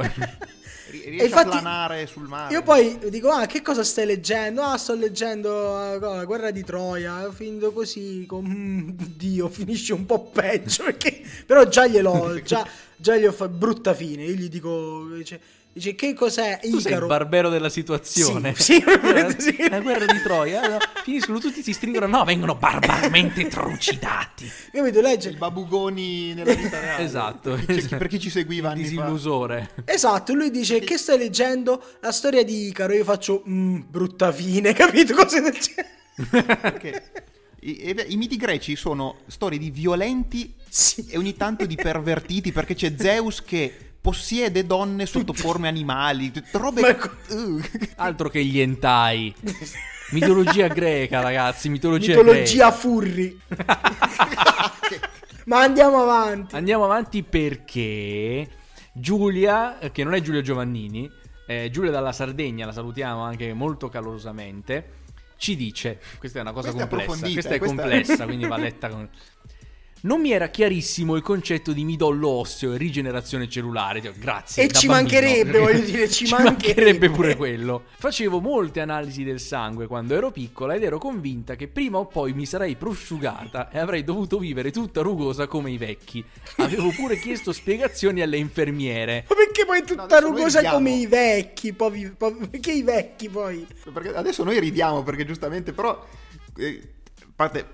Riesce 1.04 1.24
infatti- 1.26 1.48
a 1.48 1.60
planare 1.60 2.06
sul 2.06 2.26
mare. 2.26 2.52
Io 2.52 2.62
poi 2.62 2.98
dico, 3.10 3.30
ah, 3.30 3.46
che 3.46 3.62
cosa 3.62 3.84
stai 3.84 4.06
leggendo? 4.06 4.62
Ah, 4.62 4.76
sto 4.76 4.94
leggendo 4.94 5.94
eh, 5.94 5.98
la 5.98 6.24
guerra 6.24 6.50
di 6.50 6.64
Troia. 6.64 7.26
Ho 7.26 7.32
finito 7.32 7.72
così, 7.72 8.24
con... 8.26 8.44
mm, 8.44 8.88
Dio, 9.16 9.48
finisce 9.48 9.92
un 9.92 10.06
po' 10.06 10.24
peggio. 10.24 10.84
Perché... 10.90 11.22
Però 11.44 11.64
già 11.64 11.86
gliel'ho, 11.86 12.40
già, 12.42 12.66
già 12.96 13.16
gli 13.16 13.24
ho 13.26 13.32
fatto 13.32 13.52
brutta 13.52 13.94
fine. 13.94 14.24
Io 14.24 14.34
gli 14.34 14.48
dico, 14.48 15.06
dice, 15.14 15.40
dice 15.72 15.94
che 15.94 16.14
cos'è 16.14 16.58
Tu 16.62 16.78
sei 16.78 16.92
il 16.92 16.96
Icaro? 16.98 17.06
barbero 17.06 17.48
della 17.48 17.68
situazione. 17.68 18.54
Sì, 18.56 18.74
sì, 18.74 18.84
la, 18.84 19.34
sì. 19.38 19.68
la 19.68 19.80
guerra 19.80 20.06
di 20.06 20.20
Troia. 20.22 20.66
no, 20.68 20.78
finiscono 21.04 21.38
tutti, 21.38 21.62
si 21.62 21.72
stringono. 21.72 22.06
No, 22.06 22.24
vengono 22.24 22.54
barbaramente 22.54 23.46
trucidati. 23.48 24.50
Capito? 24.72 25.00
Legge... 25.00 25.28
il 25.28 25.36
babugoni 25.36 26.34
nella 26.34 26.54
vita 26.54 26.80
reale. 26.80 27.04
Esatto. 27.04 27.58
Per 27.66 27.76
chi, 27.78 27.86
per 27.96 28.06
chi 28.08 28.18
ci 28.20 28.30
seguiva 28.30 28.70
anni 28.70 28.84
fa. 28.84 28.88
disillusore. 28.90 29.70
Esatto, 29.84 30.32
lui 30.34 30.50
dice 30.50 30.80
che 30.80 30.96
stai 30.98 31.18
leggendo 31.18 31.82
la 32.00 32.12
storia 32.12 32.42
di 32.44 32.68
Icaro. 32.68 32.92
Io 32.94 33.04
faccio, 33.04 33.42
"Mm, 33.48 33.80
brutta 33.88 34.32
fine, 34.32 34.72
capito? 34.74 35.14
Cose 35.14 35.40
del 35.40 35.52
genere. 35.52 36.56
Perché 36.56 37.02
i, 37.70 38.04
i 38.08 38.16
miti 38.16 38.36
greci 38.36 38.76
sono 38.76 39.16
storie 39.26 39.58
di 39.58 39.70
violenti 39.70 40.54
Sì. 40.68 41.06
e 41.08 41.18
ogni 41.18 41.34
tanto 41.34 41.66
di 41.66 41.74
pervertiti 41.74 42.52
perché 42.52 42.74
c'è 42.74 42.94
Zeus 42.96 43.42
che 43.42 43.74
possiede 44.00 44.64
donne 44.66 45.04
sotto 45.06 45.32
forme 45.32 45.66
animali, 45.68 46.30
robe... 46.52 46.80
Ma 46.80 46.94
co- 46.94 47.10
Uh. 47.34 47.60
Altro 47.96 48.28
che 48.28 48.44
gli 48.44 48.60
entai. 48.60 49.34
Mitologia 50.12 50.68
greca, 50.68 51.20
ragazzi. 51.20 51.68
Mitologia, 51.68 52.14
Mitologia 52.16 52.68
greca. 52.68 52.70
furri. 52.70 53.40
Ma 55.46 55.60
andiamo 55.60 56.02
avanti. 56.02 56.54
Andiamo 56.54 56.84
avanti 56.84 57.22
perché 57.24 58.48
Giulia, 58.92 59.78
eh, 59.80 59.90
che 59.92 60.04
non 60.04 60.14
è 60.14 60.20
Giulia 60.20 60.40
Giovannini, 60.42 61.10
è 61.46 61.68
Giulia 61.70 61.90
dalla 61.90 62.12
Sardegna, 62.12 62.66
la 62.66 62.72
salutiamo 62.72 63.22
anche 63.22 63.52
molto 63.52 63.88
calorosamente, 63.88 65.04
ci 65.36 65.56
dice, 65.56 66.00
questa 66.18 66.38
è 66.38 66.42
una 66.42 66.52
cosa 66.52 66.72
Questa 66.72 66.84
è 66.84 66.88
complessa, 66.88 67.12
approfondita, 67.12 67.40
questa 67.40 67.54
è 67.54 67.58
questa- 67.58 67.82
complessa, 67.82 68.24
quindi 68.26 68.46
va 68.46 68.56
letta 68.56 68.88
con... 68.88 69.08
Non 70.02 70.20
mi 70.20 70.30
era 70.30 70.48
chiarissimo 70.48 71.16
il 71.16 71.22
concetto 71.22 71.72
di 71.72 71.82
midollo 71.82 72.28
osseo 72.28 72.74
e 72.74 72.76
rigenerazione 72.76 73.48
cellulare. 73.48 74.00
Grazie. 74.16 74.64
E 74.64 74.68
ci 74.68 74.86
bambino, 74.86 75.18
mancherebbe, 75.20 75.58
voglio 75.58 75.80
dire, 75.80 76.08
ci 76.08 76.28
mancherebbe. 76.30 77.10
pure 77.10 77.34
quello. 77.34 77.82
Facevo 77.96 78.38
molte 78.40 78.80
analisi 78.80 79.24
del 79.24 79.40
sangue 79.40 79.88
quando 79.88 80.14
ero 80.14 80.30
piccola 80.30 80.74
ed 80.74 80.84
ero 80.84 80.98
convinta 80.98 81.56
che 81.56 81.66
prima 81.66 81.98
o 81.98 82.06
poi 82.06 82.34
mi 82.34 82.46
sarei 82.46 82.76
prosciugata 82.76 83.68
e 83.70 83.78
avrei 83.80 84.04
dovuto 84.04 84.38
vivere 84.38 84.70
tutta 84.70 85.00
rugosa 85.00 85.48
come 85.48 85.72
i 85.72 85.78
vecchi. 85.78 86.24
Avevo 86.58 86.90
pure 86.90 87.18
chiesto 87.18 87.52
spiegazioni 87.52 88.20
alle 88.20 88.36
infermiere. 88.36 89.24
Ma 89.28 89.34
perché 89.34 89.64
poi 89.64 89.80
No, 89.80 89.86
tutta 89.86 90.20
noi 90.20 90.30
rugosa 90.30 90.62
come 90.70 90.90
i 90.90 91.06
vecchi? 91.06 91.72
povi- 91.72 92.14
povi- 92.16 92.46
perché 92.46 92.70
i 92.70 92.82
vecchi 92.82 93.28
poi? 93.28 93.66
Perché 93.92 94.14
adesso 94.14 94.44
noi 94.44 94.60
ridiamo 94.60 95.02
perché 95.02 95.24
giustamente 95.24 95.72
però... 95.72 96.06
eh, 96.58 96.82
a 97.22 97.26
parte... 97.34 97.66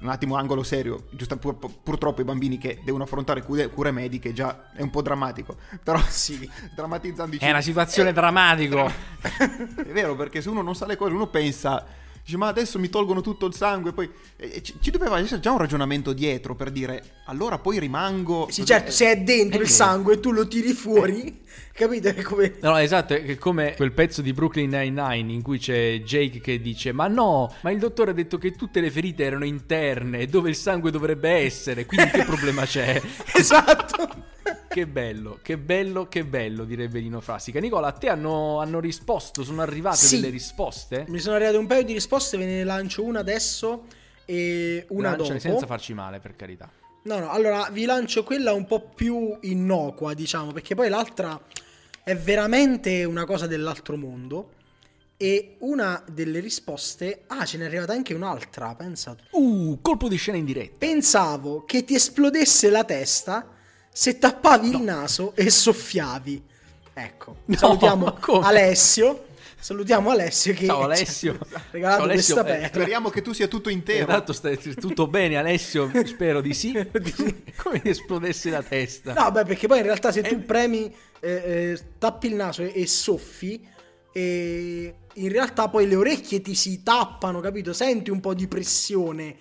un 0.00 0.08
attimo 0.08 0.36
angolo 0.36 0.62
serio, 0.62 1.06
giusto, 1.10 1.36
pur- 1.36 1.58
purtroppo 1.82 2.20
i 2.20 2.24
bambini 2.24 2.58
che 2.58 2.80
devono 2.84 3.04
affrontare 3.04 3.42
cure, 3.42 3.68
cure 3.68 3.90
mediche 3.90 4.32
già 4.32 4.70
è 4.72 4.82
un 4.82 4.90
po' 4.90 5.02
drammatico, 5.02 5.56
però 5.82 6.00
Sì. 6.08 6.48
drammatizzando 6.74 7.36
È 7.38 7.48
una 7.50 7.60
situazione 7.60 8.12
drammatica. 8.12 8.86
È 9.76 9.92
vero, 9.92 10.14
perché 10.16 10.40
se 10.40 10.48
uno 10.48 10.62
non 10.62 10.74
sa 10.74 10.86
le 10.86 10.96
cose, 10.96 11.12
uno 11.12 11.26
pensa, 11.28 11.84
dice, 12.28 12.36
ma 12.36 12.46
adesso 12.48 12.78
mi 12.78 12.90
tolgono 12.90 13.22
tutto 13.22 13.46
il 13.46 13.54
sangue, 13.54 13.92
poi 13.92 14.08
e- 14.36 14.50
e 14.56 14.62
ci, 14.62 14.74
ci 14.80 14.90
doveva 14.90 15.18
essere 15.18 15.40
già 15.40 15.50
un 15.50 15.58
ragionamento 15.58 16.12
dietro 16.12 16.54
per 16.54 16.70
dire, 16.70 17.22
allora 17.24 17.58
poi 17.58 17.78
rimango... 17.78 18.48
Sì, 18.50 18.64
certo, 18.66 18.90
se 18.90 19.10
è 19.10 19.16
dentro 19.16 19.58
È 19.58 19.62
il 19.62 19.68
vero. 19.68 19.72
sangue 19.72 20.14
e 20.14 20.20
tu 20.20 20.30
lo 20.30 20.46
tiri 20.46 20.72
fuori, 20.74 21.40
capito? 21.72 22.08
È 22.08 22.22
come... 22.22 22.56
No, 22.60 22.70
no, 22.70 22.76
esatto, 22.76 23.14
è 23.14 23.36
come 23.38 23.74
quel 23.74 23.92
pezzo 23.92 24.20
di 24.20 24.32
Brooklyn 24.34 24.68
Nine-Nine 24.68 25.32
in 25.32 25.40
cui 25.42 25.58
c'è 25.58 26.00
Jake 26.04 26.40
che 26.40 26.60
dice 26.60 26.92
Ma 26.92 27.08
no, 27.08 27.52
ma 27.62 27.70
il 27.70 27.78
dottore 27.78 28.10
ha 28.10 28.14
detto 28.14 28.36
che 28.36 28.52
tutte 28.52 28.80
le 28.80 28.90
ferite 28.90 29.24
erano 29.24 29.46
interne, 29.46 30.26
dove 30.26 30.50
il 30.50 30.56
sangue 30.56 30.90
dovrebbe 30.90 31.30
essere, 31.30 31.86
quindi 31.86 32.10
che 32.10 32.24
problema 32.24 32.64
c'è? 32.66 33.00
Esatto. 33.34 34.27
Che 34.68 34.86
bello, 34.86 35.38
che 35.42 35.58
bello, 35.58 36.08
che 36.08 36.24
bello, 36.24 36.64
direbbe 36.64 37.00
Lino 37.00 37.20
Frassica. 37.20 37.58
Nicola, 37.60 37.88
a 37.88 37.92
te 37.92 38.08
hanno, 38.08 38.60
hanno 38.60 38.80
risposto, 38.80 39.42
sono 39.42 39.62
arrivate 39.62 39.96
Sì. 39.96 40.16
delle 40.20 40.30
risposte? 40.30 41.04
Mi 41.08 41.18
sono 41.18 41.36
arrivate 41.36 41.56
un 41.56 41.66
paio 41.66 41.82
di 41.84 41.92
risposte, 41.92 42.36
ve 42.36 42.46
ne 42.46 42.64
lancio 42.64 43.02
una 43.02 43.20
adesso 43.20 43.84
e 44.24 44.86
una 44.90 45.10
Lanciale 45.10 45.38
dopo. 45.38 45.40
senza 45.40 45.66
farci 45.66 45.94
male, 45.94 46.20
per 46.20 46.34
carità. 46.36 46.70
No, 47.04 47.18
no, 47.18 47.30
allora 47.30 47.68
vi 47.72 47.84
lancio 47.84 48.24
quella 48.24 48.52
un 48.52 48.66
po' 48.66 48.80
più 48.94 49.36
innocua, 49.42 50.14
diciamo, 50.14 50.52
perché 50.52 50.74
poi 50.74 50.88
l'altra 50.88 51.40
è 52.02 52.14
veramente 52.16 53.04
una 53.04 53.24
cosa 53.24 53.46
dell'altro 53.46 53.96
mondo. 53.96 54.52
E 55.20 55.56
una 55.60 56.00
delle 56.08 56.38
risposte... 56.38 57.24
Ah, 57.26 57.44
ce 57.44 57.58
n'è 57.58 57.64
arrivata 57.64 57.92
anche 57.92 58.14
un'altra, 58.14 58.72
pensa. 58.76 59.16
Uh, 59.32 59.76
colpo 59.82 60.06
di 60.06 60.14
scena 60.14 60.36
in 60.36 60.44
diretta. 60.44 60.76
Pensavo 60.78 61.64
che 61.64 61.82
ti 61.82 61.94
esplodesse 61.96 62.70
la 62.70 62.84
testa 62.84 63.44
se 63.98 64.16
tappavi 64.16 64.68
il 64.70 64.80
naso 64.80 65.32
e 65.34 65.50
soffiavi. 65.50 66.40
Ecco, 66.94 67.38
No, 67.46 67.56
salutiamo? 67.56 68.16
Alessio. 68.42 69.24
Salutiamo 69.58 70.10
Alessio 70.10 70.54
che 70.54 70.66
Ciao, 70.66 70.82
Alessio. 70.82 71.36
regalato 71.72 72.02
Ciao, 72.02 72.08
Alessio. 72.08 72.34
questa 72.36 72.58
Eh. 72.60 72.66
Speriamo 72.68 73.08
che 73.10 73.22
tu 73.22 73.32
sia 73.32 73.48
tutto 73.48 73.70
intero. 73.70 74.08
Esatto, 74.08 74.32
stai 74.32 74.56
tutto 74.56 75.08
bene 75.08 75.36
Alessio? 75.36 75.90
Spero 76.06 76.40
di 76.40 76.54
sì. 76.54 76.72
Come 77.56 77.82
ti 77.82 77.88
esplodesse 77.88 78.50
la 78.50 78.62
testa. 78.62 79.14
No, 79.14 79.32
beh, 79.32 79.42
perché 79.42 79.66
poi 79.66 79.78
in 79.78 79.84
realtà 79.84 80.12
se 80.12 80.22
tu 80.22 80.34
Eh. 80.36 80.38
premi, 80.38 80.94
eh, 81.18 81.30
eh, 81.30 81.78
tappi 81.98 82.28
il 82.28 82.36
naso 82.36 82.62
e, 82.62 82.70
e 82.72 82.86
soffi, 82.86 83.66
e 84.12 84.94
in 85.14 85.28
realtà 85.28 85.68
poi 85.68 85.88
le 85.88 85.96
orecchie 85.96 86.40
ti 86.40 86.54
si 86.54 86.84
tappano, 86.84 87.40
capito? 87.40 87.72
Senti 87.72 88.10
un 88.10 88.20
po' 88.20 88.34
di 88.34 88.46
pressione 88.46 89.34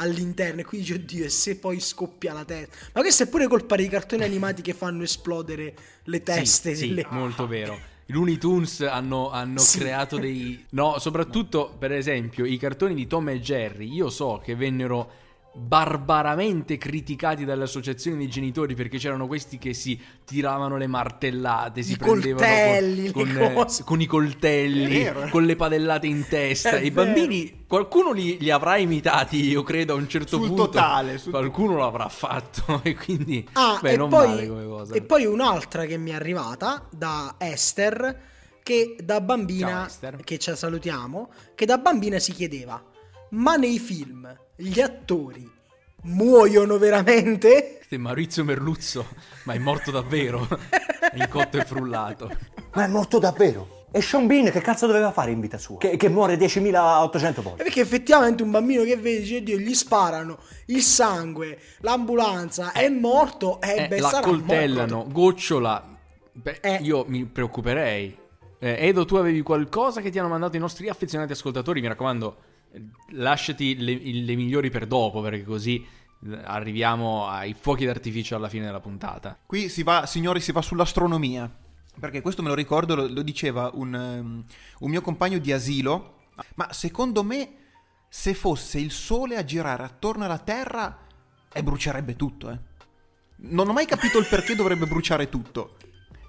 all'interno 0.00 0.60
e 0.60 0.64
quindi 0.64 0.86
dici, 0.86 0.98
oddio, 1.00 1.24
e 1.24 1.28
se 1.28 1.56
poi 1.56 1.80
scoppia 1.80 2.32
la 2.32 2.44
testa? 2.44 2.74
Ma 2.94 3.00
questo 3.00 3.22
è 3.24 3.28
pure 3.28 3.46
colpa 3.46 3.76
dei 3.76 3.88
cartoni 3.88 4.24
animati 4.24 4.62
che 4.62 4.74
fanno 4.74 5.02
esplodere 5.02 5.74
le 6.04 6.22
teste. 6.22 6.74
Sì, 6.74 6.80
sì, 6.82 6.88
delle- 6.88 7.06
molto 7.10 7.46
vero. 7.48 7.78
I 8.06 8.12
Looney 8.12 8.38
Tunes 8.38 8.80
hanno, 8.80 9.30
hanno 9.30 9.58
Sì. 9.60 9.78
creato 9.78 10.18
dei... 10.18 10.64
No, 10.70 10.98
soprattutto, 10.98 11.74
per 11.78 11.92
esempio, 11.92 12.44
i 12.44 12.56
cartoni 12.56 12.94
di 12.94 13.06
Tom 13.06 13.28
e 13.28 13.40
Jerry, 13.40 13.92
io 13.92 14.10
so 14.10 14.40
che 14.42 14.56
vennero 14.56 15.10
barbaramente 15.52 16.78
criticati 16.78 17.44
dalle 17.44 17.64
associazioni 17.64 18.16
dei 18.18 18.28
genitori 18.28 18.74
perché 18.74 18.98
c'erano 18.98 19.26
questi 19.26 19.58
che 19.58 19.74
si 19.74 20.00
tiravano 20.24 20.76
le 20.76 20.86
martellate, 20.86 21.82
si 21.82 21.92
I 21.92 21.96
prendevano 21.96 22.46
coltelli, 22.46 23.10
con, 23.10 23.28
le 23.28 23.52
con, 23.52 23.66
eh, 23.68 23.84
con 23.84 24.00
i 24.00 24.06
coltelli, 24.06 24.86
vero. 25.02 25.28
con 25.28 25.44
le 25.44 25.56
padellate 25.56 26.06
in 26.06 26.26
testa. 26.28 26.70
È 26.78 26.80
I 26.82 26.90
vero. 26.90 27.04
bambini, 27.04 27.64
qualcuno 27.66 28.12
li, 28.12 28.38
li 28.38 28.50
avrà 28.50 28.76
imitati, 28.76 29.44
io 29.48 29.62
credo, 29.62 29.94
a 29.94 29.96
un 29.96 30.08
certo 30.08 30.38
Sul 30.38 30.46
punto. 30.48 30.68
totale, 30.68 31.18
sul- 31.18 31.30
Qualcuno 31.32 31.76
l'avrà 31.78 32.08
fatto 32.08 32.80
e 32.84 32.94
quindi... 32.94 33.46
Ah, 33.52 33.78
beh, 33.82 33.92
e, 33.92 33.96
non 33.96 34.08
poi, 34.08 34.26
male 34.28 34.46
come 34.48 34.66
cosa. 34.66 34.94
e 34.94 35.02
poi 35.02 35.24
un'altra 35.26 35.84
che 35.86 35.96
mi 35.96 36.10
è 36.10 36.14
arrivata 36.14 36.86
da 36.90 37.34
Esther, 37.38 38.28
che 38.62 38.96
da 39.02 39.20
bambina, 39.20 39.88
Ciao, 39.88 40.16
che 40.22 40.38
ci 40.38 40.54
salutiamo, 40.54 41.30
che 41.54 41.66
da 41.66 41.78
bambina 41.78 42.18
si 42.18 42.32
chiedeva, 42.32 42.80
ma 43.30 43.56
nei 43.56 43.78
film 43.78 44.32
gli 44.56 44.80
attori 44.80 45.48
muoiono 46.02 46.78
veramente? 46.78 47.80
È 47.88 47.96
Maurizio 47.96 48.44
Merluzzo, 48.44 49.06
ma 49.44 49.52
è 49.54 49.58
morto 49.58 49.90
davvero. 49.90 50.46
È 50.48 51.16
in 51.16 51.28
cotto 51.28 51.58
e 51.58 51.64
frullato. 51.64 52.30
Ma 52.74 52.84
è 52.84 52.88
morto 52.88 53.18
davvero? 53.18 53.78
E 53.92 54.00
Sean 54.00 54.28
Bean 54.28 54.50
che 54.52 54.60
cazzo 54.60 54.86
doveva 54.86 55.10
fare 55.10 55.32
in 55.32 55.40
vita 55.40 55.58
sua? 55.58 55.78
Che, 55.78 55.96
che 55.96 56.08
muore 56.08 56.36
10.800 56.36 57.38
E 57.38 57.42
volte. 57.42 57.62
perché 57.64 57.80
effettivamente 57.80 58.44
un 58.44 58.52
bambino 58.52 58.84
che 58.84 58.96
vede, 58.96 59.18
dice, 59.20 59.42
Dio, 59.42 59.58
gli 59.58 59.74
sparano 59.74 60.38
il 60.66 60.80
sangue, 60.82 61.58
l'ambulanza, 61.80 62.70
è 62.70 62.88
morto, 62.88 63.60
e 63.60 63.74
Eh, 63.84 63.88
beh, 63.88 63.98
la 64.00 64.20
coltellano, 64.22 64.96
morto. 64.98 65.10
gocciola. 65.10 65.98
Beh, 66.32 66.58
Eh. 66.62 66.78
io 66.82 67.04
mi 67.08 67.24
preoccuperei. 67.24 68.16
Eh, 68.60 68.76
Edo, 68.86 69.04
tu 69.04 69.16
avevi 69.16 69.40
qualcosa 69.42 70.00
che 70.00 70.10
ti 70.10 70.20
hanno 70.20 70.28
mandato 70.28 70.54
i 70.56 70.60
nostri 70.60 70.88
affezionati 70.88 71.32
ascoltatori? 71.32 71.80
Mi 71.80 71.88
raccomando, 71.88 72.36
eh, 72.36 72.49
lasciati 73.10 73.76
le, 73.76 73.98
le 73.98 74.34
migliori 74.36 74.70
per 74.70 74.86
dopo, 74.86 75.20
perché 75.20 75.44
così 75.44 75.84
arriviamo 76.44 77.26
ai 77.26 77.54
fuochi 77.58 77.84
d'artificio 77.84 78.36
alla 78.36 78.48
fine 78.48 78.66
della 78.66 78.80
puntata. 78.80 79.38
Qui 79.46 79.68
si 79.68 79.82
va, 79.82 80.06
signori, 80.06 80.40
si 80.40 80.52
va 80.52 80.62
sull'astronomia. 80.62 81.50
Perché 81.98 82.20
questo 82.20 82.42
me 82.42 82.48
lo 82.48 82.54
ricordo, 82.54 82.94
lo, 82.94 83.06
lo 83.08 83.22
diceva 83.22 83.70
un, 83.74 83.94
ehm, 83.94 84.44
un 84.80 84.90
mio 84.90 85.00
compagno 85.00 85.38
di 85.38 85.52
asilo. 85.52 86.18
Ma 86.54 86.72
secondo 86.72 87.22
me, 87.22 87.54
se 88.08 88.34
fosse 88.34 88.78
il 88.78 88.90
Sole 88.90 89.36
a 89.36 89.44
girare 89.44 89.82
attorno 89.82 90.24
alla 90.24 90.38
Terra, 90.38 90.98
eh, 91.52 91.62
brucierebbe 91.62 92.16
tutto, 92.16 92.50
eh. 92.50 92.58
Non 93.42 93.68
ho 93.68 93.72
mai 93.72 93.86
capito 93.86 94.18
il 94.18 94.26
perché 94.28 94.54
dovrebbe 94.54 94.86
bruciare 94.86 95.28
tutto. 95.28 95.76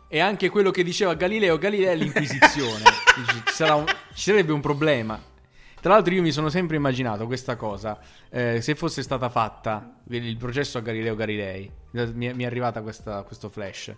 E 0.07 0.19
anche 0.19 0.49
quello 0.49 0.71
che 0.71 0.83
diceva 0.83 1.13
Galileo 1.13 1.57
Galilei 1.57 1.93
all'Inquisizione. 1.93 2.83
Dici, 3.15 3.41
ci, 3.45 3.53
sarà 3.53 3.75
un- 3.75 3.85
ci 3.85 4.23
sarebbe 4.23 4.53
un 4.53 4.61
problema. 4.61 5.21
Tra 5.81 5.93
l'altro 5.93 6.13
io 6.13 6.21
mi 6.21 6.31
sono 6.31 6.49
sempre 6.49 6.75
immaginato 6.75 7.25
questa 7.25 7.55
cosa, 7.55 7.99
eh, 8.29 8.61
se 8.61 8.75
fosse 8.75 9.01
stata 9.01 9.29
fatta 9.29 9.95
il 10.09 10.37
processo 10.37 10.77
a 10.77 10.81
Galileo 10.81 11.15
Galilei, 11.15 11.69
mi 11.91 12.33
mi 12.33 12.43
è 12.43 12.45
arrivata 12.45 12.81
questa- 12.83 13.23
questo 13.23 13.49
flash. 13.49 13.93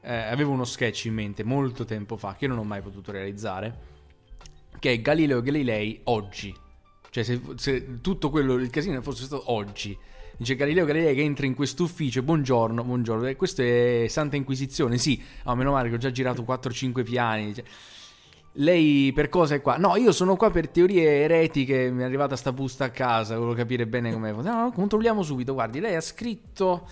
eh, 0.00 0.14
avevo 0.14 0.52
uno 0.52 0.64
sketch 0.64 1.06
in 1.06 1.14
mente 1.14 1.42
molto 1.44 1.84
tempo 1.84 2.16
fa 2.16 2.34
che 2.34 2.44
io 2.44 2.50
non 2.50 2.60
ho 2.60 2.64
mai 2.64 2.80
potuto 2.80 3.10
realizzare, 3.12 3.76
che 4.78 4.92
è 4.92 5.00
Galileo 5.02 5.42
Galilei 5.42 6.00
oggi. 6.04 6.54
Cioè 7.10 7.24
se, 7.24 7.40
se 7.56 8.00
tutto 8.00 8.30
quello, 8.30 8.54
il 8.54 8.70
casino 8.70 9.02
fosse 9.02 9.24
stato 9.24 9.52
oggi. 9.52 9.98
Dice 10.36 10.54
Galileo 10.54 10.84
Galilei 10.86 11.14
che 11.16 11.22
entra 11.22 11.46
in 11.46 11.54
questo 11.54 11.82
ufficio, 11.82 12.22
buongiorno, 12.22 12.82
buongiorno, 12.84 13.26
e 13.26 13.34
questo 13.36 13.60
è 13.60 14.06
Santa 14.08 14.36
Inquisizione, 14.36 14.96
sì, 14.96 15.20
oh, 15.44 15.54
meno 15.56 15.72
male 15.72 15.88
che 15.88 15.96
ho 15.96 15.98
già 15.98 16.12
girato 16.12 16.42
4-5 16.42 17.02
piani. 17.02 17.46
Dice, 17.46 17.64
lei 18.60 19.12
per 19.12 19.28
cosa 19.28 19.54
è 19.54 19.60
qua? 19.60 19.76
No, 19.76 19.96
io 19.96 20.12
sono 20.12 20.36
qua 20.36 20.50
per 20.50 20.68
teorie 20.68 21.22
eretiche. 21.22 21.90
Mi 21.90 22.02
è 22.02 22.04
arrivata 22.04 22.36
sta 22.36 22.52
busta 22.52 22.86
a 22.86 22.90
casa. 22.90 23.36
Volevo 23.36 23.54
capire 23.54 23.86
bene 23.86 24.12
come. 24.12 24.32
No, 24.32 24.42
no, 24.42 24.72
controlliamo 24.72 25.22
subito. 25.22 25.54
Guardi, 25.54 25.80
lei 25.80 25.94
ha 25.94 26.00
scritto. 26.00 26.88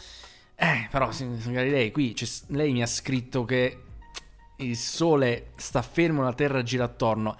Eh, 0.55 0.89
però, 0.91 1.11
magari 1.47 1.71
lei 1.71 1.91
qui. 1.91 2.13
c'è- 2.13 2.27
lei 2.49 2.73
mi 2.73 2.83
ha 2.83 2.87
scritto 2.87 3.45
che 3.45 3.79
il 4.59 4.77
sole 4.77 5.49
sta 5.57 5.83
fermo, 5.83 6.23
la 6.23 6.33
terra 6.33 6.63
gira 6.63 6.85
attorno. 6.85 7.37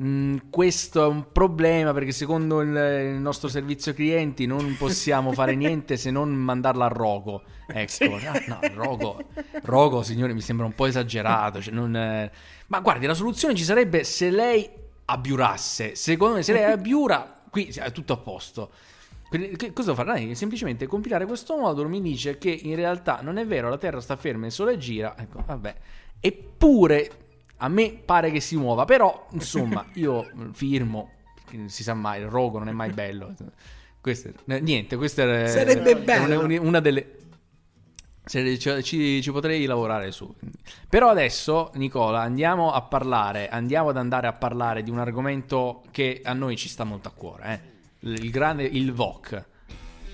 Mm, 0.00 0.36
questo 0.48 1.04
è 1.04 1.06
un 1.06 1.32
problema 1.32 1.92
perché 1.92 2.12
secondo 2.12 2.62
il, 2.62 2.68
il 2.68 3.20
nostro 3.20 3.48
servizio 3.48 3.92
clienti 3.92 4.46
non 4.46 4.74
possiamo 4.78 5.32
fare 5.32 5.54
niente 5.54 5.98
se 5.98 6.10
non 6.10 6.30
mandarla 6.32 6.86
a 6.86 6.88
rogo. 6.88 7.42
Ecco, 7.66 8.16
Ah, 8.16 8.40
no, 8.46 8.58
rogo, 8.74 9.22
rogo, 9.64 10.02
signore, 10.02 10.32
mi 10.32 10.40
sembra 10.40 10.64
un 10.64 10.74
po' 10.74 10.86
esagerato. 10.86 11.60
cioè 11.60 11.74
non, 11.74 11.94
eh. 11.94 12.30
Ma 12.68 12.80
guardi, 12.80 13.06
la 13.06 13.14
soluzione 13.14 13.54
ci 13.54 13.64
sarebbe 13.64 14.02
se 14.04 14.30
lei 14.30 14.68
abbiurasse. 15.04 15.94
Secondo 15.94 16.36
me, 16.36 16.42
se 16.42 16.52
lei 16.54 16.64
abbiura, 16.64 17.40
qui 17.50 17.66
è 17.66 17.92
tutto 17.92 18.14
a 18.14 18.16
posto. 18.16 18.70
Che 19.30 19.72
cosa? 19.72 19.92
Dai, 19.92 20.34
semplicemente 20.34 20.86
compilare 20.86 21.24
questo 21.26 21.56
modulo 21.56 21.88
mi 21.88 22.00
dice 22.02 22.36
che 22.38 22.50
in 22.50 22.74
realtà 22.76 23.20
non 23.22 23.38
è 23.38 23.46
vero, 23.46 23.68
la 23.70 23.78
Terra 23.78 24.00
sta 24.00 24.16
ferma 24.16 24.44
e 24.44 24.46
il 24.48 24.52
Sole 24.52 24.76
gira. 24.78 25.14
Ecco, 25.18 25.42
vabbè. 25.46 25.74
Eppure 26.20 27.10
a 27.62 27.68
me 27.68 27.92
pare 28.04 28.30
che 28.32 28.40
si 28.40 28.56
muova, 28.56 28.84
però 28.84 29.28
insomma, 29.30 29.86
io 29.94 30.28
firmo, 30.52 31.10
si 31.66 31.82
sa 31.84 31.94
mai, 31.94 32.20
il 32.20 32.26
rogo 32.26 32.58
non 32.58 32.68
è 32.68 32.72
mai 32.72 32.90
bello. 32.90 33.32
Questo 34.00 34.32
niente, 34.46 34.96
questa 34.96 35.22
è 35.22 35.46
Sarebbe 35.46 35.96
bello. 35.96 36.40
una, 36.42 36.60
una 36.60 36.80
delle 36.80 37.20
ci, 38.24 38.58
ci- 38.82 39.22
ci 39.22 39.30
potrei 39.30 39.64
lavorare 39.64 40.10
su. 40.10 40.32
Però 40.88 41.08
adesso, 41.08 41.70
Nicola, 41.74 42.20
andiamo 42.20 42.72
a 42.72 42.82
parlare, 42.82 43.48
andiamo 43.48 43.90
ad 43.90 43.96
andare 43.96 44.26
a 44.26 44.32
parlare 44.32 44.82
di 44.82 44.90
un 44.90 44.98
argomento 44.98 45.82
che 45.92 46.20
a 46.24 46.32
noi 46.32 46.56
ci 46.56 46.68
sta 46.68 46.82
molto 46.82 47.08
a 47.08 47.12
cuore, 47.12 47.62
eh. 48.00 48.08
il 48.10 48.30
grande, 48.30 48.64
il 48.64 48.92
VOC. 48.92 49.44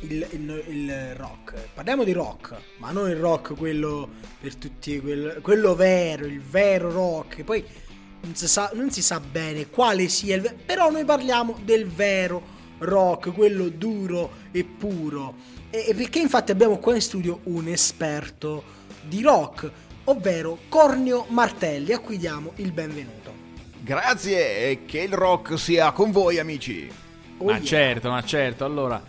Il, 0.00 0.26
il- 0.32 0.64
il 0.68 1.14
rock. 1.16 1.54
Parliamo 1.74 2.04
di 2.04 2.12
rock, 2.12 2.54
ma 2.78 2.90
non 2.90 3.08
il 3.10 3.16
rock 3.16 3.54
quello 3.54 4.08
per 4.40 4.54
tutti, 4.56 5.00
quel- 5.00 5.38
quello 5.42 5.74
vero, 5.74 6.24
il 6.26 6.40
vero 6.40 6.90
rock. 6.90 7.42
Poi 7.44 7.64
non 8.22 8.34
si 8.34 8.48
sa, 8.48 8.70
non 8.74 8.90
si 8.90 9.02
sa 9.02 9.20
bene 9.20 9.68
quale 9.68 10.08
sia 10.08 10.36
il 10.36 10.42
ve- 10.42 10.54
però 10.64 10.90
noi 10.90 11.04
parliamo 11.04 11.58
del 11.64 11.86
vero 11.86 12.56
rock, 12.78 13.32
quello 13.32 13.68
duro 13.68 14.30
e 14.52 14.64
puro. 14.64 15.34
E, 15.70 15.86
e 15.88 15.94
perché 15.94 16.18
infatti 16.20 16.50
abbiamo 16.52 16.78
qua 16.78 16.94
in 16.94 17.00
studio 17.02 17.40
un 17.44 17.68
esperto 17.68 18.62
di 19.02 19.20
rock, 19.22 19.70
ovvero 20.04 20.58
Cornio 20.68 21.26
Martelli, 21.28 21.92
a 21.92 21.98
cui 21.98 22.18
diamo 22.18 22.52
il 22.56 22.72
benvenuto. 22.72 23.32
Grazie 23.80 24.68
e 24.70 24.84
che 24.86 25.00
il 25.00 25.12
rock 25.12 25.58
sia 25.58 25.92
con 25.92 26.10
voi 26.10 26.38
amici. 26.38 26.88
Oh 27.38 27.44
ma 27.46 27.52
yeah. 27.52 27.62
certo, 27.64 28.10
ma 28.10 28.22
certo. 28.22 28.64
Allora, 28.64 29.02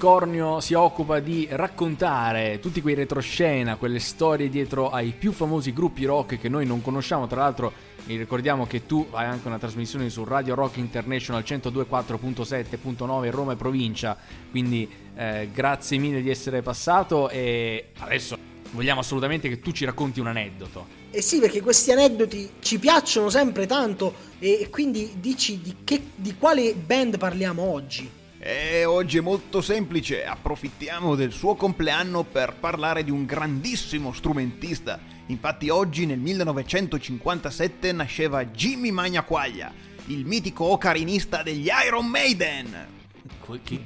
Cornio 0.00 0.60
si 0.60 0.72
occupa 0.72 1.20
di 1.20 1.46
raccontare 1.50 2.58
tutti 2.58 2.80
quei 2.80 2.94
retroscena, 2.94 3.76
quelle 3.76 3.98
storie 3.98 4.48
dietro 4.48 4.88
ai 4.88 5.12
più 5.12 5.30
famosi 5.30 5.74
gruppi 5.74 6.06
rock 6.06 6.38
che 6.38 6.48
noi 6.48 6.64
non 6.64 6.80
conosciamo. 6.80 7.26
Tra 7.26 7.42
l'altro, 7.42 7.70
vi 8.06 8.16
ricordiamo 8.16 8.66
che 8.66 8.86
tu 8.86 9.06
hai 9.10 9.26
anche 9.26 9.46
una 9.46 9.58
trasmissione 9.58 10.08
su 10.08 10.24
Radio 10.24 10.54
Rock 10.54 10.78
International 10.78 11.42
102.4.7.9 11.46 13.30
Roma 13.30 13.52
e 13.52 13.56
provincia. 13.56 14.16
Quindi, 14.50 14.88
eh, 15.14 15.50
grazie 15.52 15.98
mille 15.98 16.22
di 16.22 16.30
essere 16.30 16.62
passato. 16.62 17.28
E 17.28 17.90
adesso 17.98 18.38
vogliamo 18.70 19.00
assolutamente 19.00 19.50
che 19.50 19.60
tu 19.60 19.70
ci 19.70 19.84
racconti 19.84 20.18
un 20.18 20.28
aneddoto. 20.28 20.86
Eh 21.10 21.20
sì, 21.20 21.40
perché 21.40 21.60
questi 21.60 21.92
aneddoti 21.92 22.52
ci 22.60 22.78
piacciono 22.78 23.28
sempre 23.28 23.66
tanto 23.66 24.14
e 24.38 24.66
quindi 24.70 25.16
dici 25.20 25.60
di, 25.60 25.76
che, 25.84 26.00
di 26.14 26.36
quale 26.38 26.72
band 26.74 27.18
parliamo 27.18 27.62
oggi. 27.62 28.18
E 28.42 28.86
oggi 28.86 29.18
è 29.18 29.20
molto 29.20 29.60
semplice, 29.60 30.24
approfittiamo 30.24 31.14
del 31.14 31.30
suo 31.30 31.56
compleanno 31.56 32.24
per 32.24 32.54
parlare 32.58 33.04
di 33.04 33.10
un 33.10 33.26
grandissimo 33.26 34.14
strumentista. 34.14 34.98
Infatti 35.26 35.68
oggi 35.68 36.06
nel 36.06 36.20
1957 36.20 37.92
nasceva 37.92 38.46
Jimmy 38.46 38.92
Magnaquaglia, 38.92 39.70
il 40.06 40.24
mitico 40.24 40.64
ocarinista 40.64 41.42
degli 41.42 41.68
Iron 41.86 42.06
Maiden. 42.06 42.86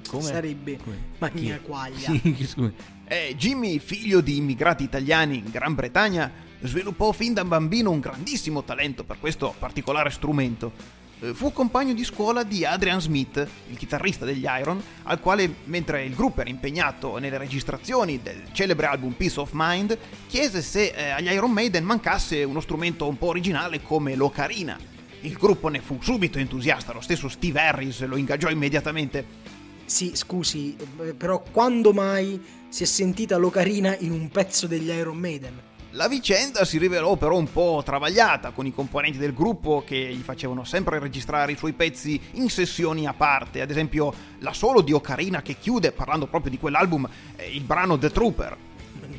come? 0.09 0.23
Sarebbe 0.23 0.77
Come? 0.77 1.33
Chi? 1.35 1.59
Quaglia. 1.61 2.13
Chi? 2.15 2.47
Scusi. 2.47 2.73
E 3.09 3.35
Jimmy, 3.37 3.81
figlio 3.81 4.21
di 4.21 4.37
immigrati 4.37 4.85
italiani 4.85 5.39
in 5.39 5.51
Gran 5.51 5.75
Bretagna, 5.75 6.31
sviluppò 6.61 7.11
fin 7.11 7.35
da 7.35 7.45
bambino 7.45 7.91
un 7.91 7.99
grandissimo 7.99 8.63
talento 8.63 9.03
per 9.03 9.19
questo 9.19 9.53
particolare 9.59 10.11
strumento. 10.11 11.03
Eh, 11.25 11.33
Fu 11.35 11.53
compagno 11.53 11.95
di 11.95 12.05
scuola 12.05 12.43
di 12.43 12.65
Adrian 12.65 13.01
Smith, 13.01 13.47
il 13.69 13.77
chitarrista 13.77 14.25
degli 14.25 14.45
Iron, 14.61 14.83
al 15.05 15.21
quale, 15.21 15.53
mentre 15.65 16.05
il 16.05 16.15
gruppo 16.15 16.43
era 16.43 16.51
impegnato 16.51 17.19
nelle 17.19 17.39
registrazioni 17.39 18.21
del 18.23 18.43
celebre 18.53 18.87
album 18.87 19.13
Peace 19.13 19.41
of 19.41 19.51
Mind, 19.55 19.97
chiese 20.27 20.61
se 20.61 20.93
eh, 20.95 21.11
agli 21.11 21.31
Iron 21.31 21.51
Maiden 21.51 21.85
mancasse 21.85 22.45
uno 22.45 22.61
strumento 22.61 23.09
un 23.09 23.17
po' 23.17 23.29
originale 23.29 23.83
come 23.83 24.15
l'ocarina. 24.15 24.79
Il 25.23 25.35
gruppo 25.35 25.69
ne 25.69 25.81
fu 25.81 25.99
subito 26.03 26.39
entusiasta, 26.39 26.93
lo 26.93 27.01
stesso 27.01 27.29
Steve 27.29 27.61
Harris 27.61 28.05
lo 28.05 28.17
ingaggiò 28.17 28.51
immediatamente. 28.51 29.53
Sì, 29.87 30.13
scusi, 30.15 30.77
eh, 31.01 31.15
però 31.15 31.43
quando 31.51 31.93
mai 31.93 32.41
si 32.69 32.83
è 32.83 32.87
sentita 32.87 33.37
l'ocarina 33.39 33.97
in 33.99 34.13
un 34.13 34.29
pezzo 34.29 34.67
degli 34.67 34.91
Iron 34.91 35.17
Maiden? 35.17 35.73
La 35.95 36.09
vicenda 36.09 36.65
si 36.65 36.79
rivelò 36.79 37.15
però 37.15 37.37
un 37.37 37.53
po' 37.53 37.81
travagliata 37.85 38.51
con 38.51 38.67
i 38.67 38.75
componenti 38.75 39.17
del 39.17 39.33
gruppo 39.33 39.85
che 39.87 39.97
gli 39.97 40.23
facevano 40.23 40.65
sempre 40.65 40.99
registrare 40.99 41.53
i 41.53 41.57
suoi 41.57 41.73
pezzi 41.73 42.21
in 42.33 42.51
sessioni 42.51 43.07
a 43.07 43.15
parte, 43.15 43.61
ad 43.61 43.71
esempio 43.71 44.13
la 44.41 44.53
solo 44.53 44.81
di 44.81 44.91
Ocarina 44.91 45.41
che 45.41 45.55
chiude, 45.57 45.93
parlando 45.93 46.27
proprio 46.27 46.51
di 46.51 46.59
quell'album, 46.59 47.09
è 47.37 47.45
il 47.45 47.63
brano 47.63 47.97
The 47.97 48.11
Trooper. 48.11 48.57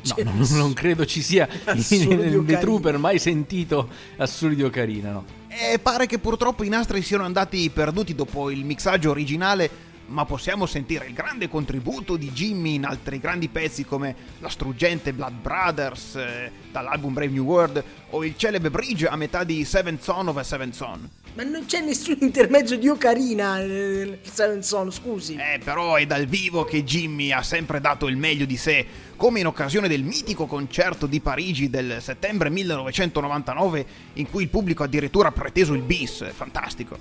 No, 0.02 0.14
non, 0.30 0.46
non 0.50 0.72
credo 0.74 1.06
ci 1.06 1.22
sia 1.22 1.48
in 1.72 2.44
The. 2.44 2.58
Trooper 2.58 2.98
mai 2.98 3.18
sentito 3.18 3.88
assolo 4.18 4.52
di 4.52 4.62
Ocarina, 4.62 5.12
no? 5.12 5.24
E 5.48 5.78
pare 5.78 6.04
che 6.04 6.18
purtroppo 6.18 6.62
i 6.62 6.68
nastri 6.68 7.00
siano 7.00 7.24
andati 7.24 7.70
perduti 7.70 8.14
dopo 8.14 8.50
il 8.50 8.66
mixaggio 8.66 9.08
originale, 9.08 9.70
ma 10.06 10.24
possiamo 10.24 10.66
sentire 10.66 11.06
il 11.06 11.12
grande 11.12 11.48
contributo 11.48 12.16
di 12.16 12.30
Jimmy 12.30 12.74
in 12.74 12.84
altri 12.84 13.18
grandi 13.18 13.48
pezzi 13.48 13.84
come 13.84 14.14
la 14.38 14.48
struggente 14.48 15.12
Blood 15.12 15.34
Brothers 15.34 16.14
eh, 16.16 16.50
dall'album 16.70 17.12
Brave 17.12 17.32
New 17.32 17.44
World 17.44 17.82
o 18.10 18.24
il 18.24 18.36
celebre 18.36 18.70
bridge 18.70 19.06
a 19.08 19.16
metà 19.16 19.44
di 19.44 19.64
Seventh 19.64 20.02
Son 20.02 20.28
of 20.28 20.36
a 20.36 20.42
Seventh 20.42 20.74
Son. 20.74 21.08
Ma 21.34 21.42
non 21.42 21.66
c'è 21.66 21.80
nessun 21.80 22.16
intermezzo 22.20 22.76
di 22.76 22.88
ocarina 22.88 23.58
nel 23.58 24.20
Seven 24.22 24.62
Son, 24.62 24.90
scusi. 24.90 25.34
Eh, 25.34 25.58
però 25.62 25.96
è 25.96 26.06
dal 26.06 26.24
vivo 26.24 26.64
che 26.64 26.82
Jimmy 26.82 27.30
ha 27.30 27.42
sempre 27.42 27.78
dato 27.78 28.06
il 28.06 28.16
meglio 28.16 28.46
di 28.46 28.56
sé, 28.56 28.86
come 29.16 29.40
in 29.40 29.46
occasione 29.46 29.86
del 29.86 30.02
mitico 30.02 30.46
concerto 30.46 31.06
di 31.06 31.20
Parigi 31.20 31.68
del 31.68 31.98
settembre 32.00 32.48
1999, 32.48 33.86
in 34.14 34.30
cui 34.30 34.44
il 34.44 34.48
pubblico 34.48 34.82
addirittura 34.82 35.28
ha 35.28 35.32
preteso 35.32 35.74
il 35.74 35.82
bis. 35.82 36.24
Fantastico. 36.32 36.96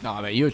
No, 0.00 0.14
vabbè, 0.14 0.30
io 0.30 0.50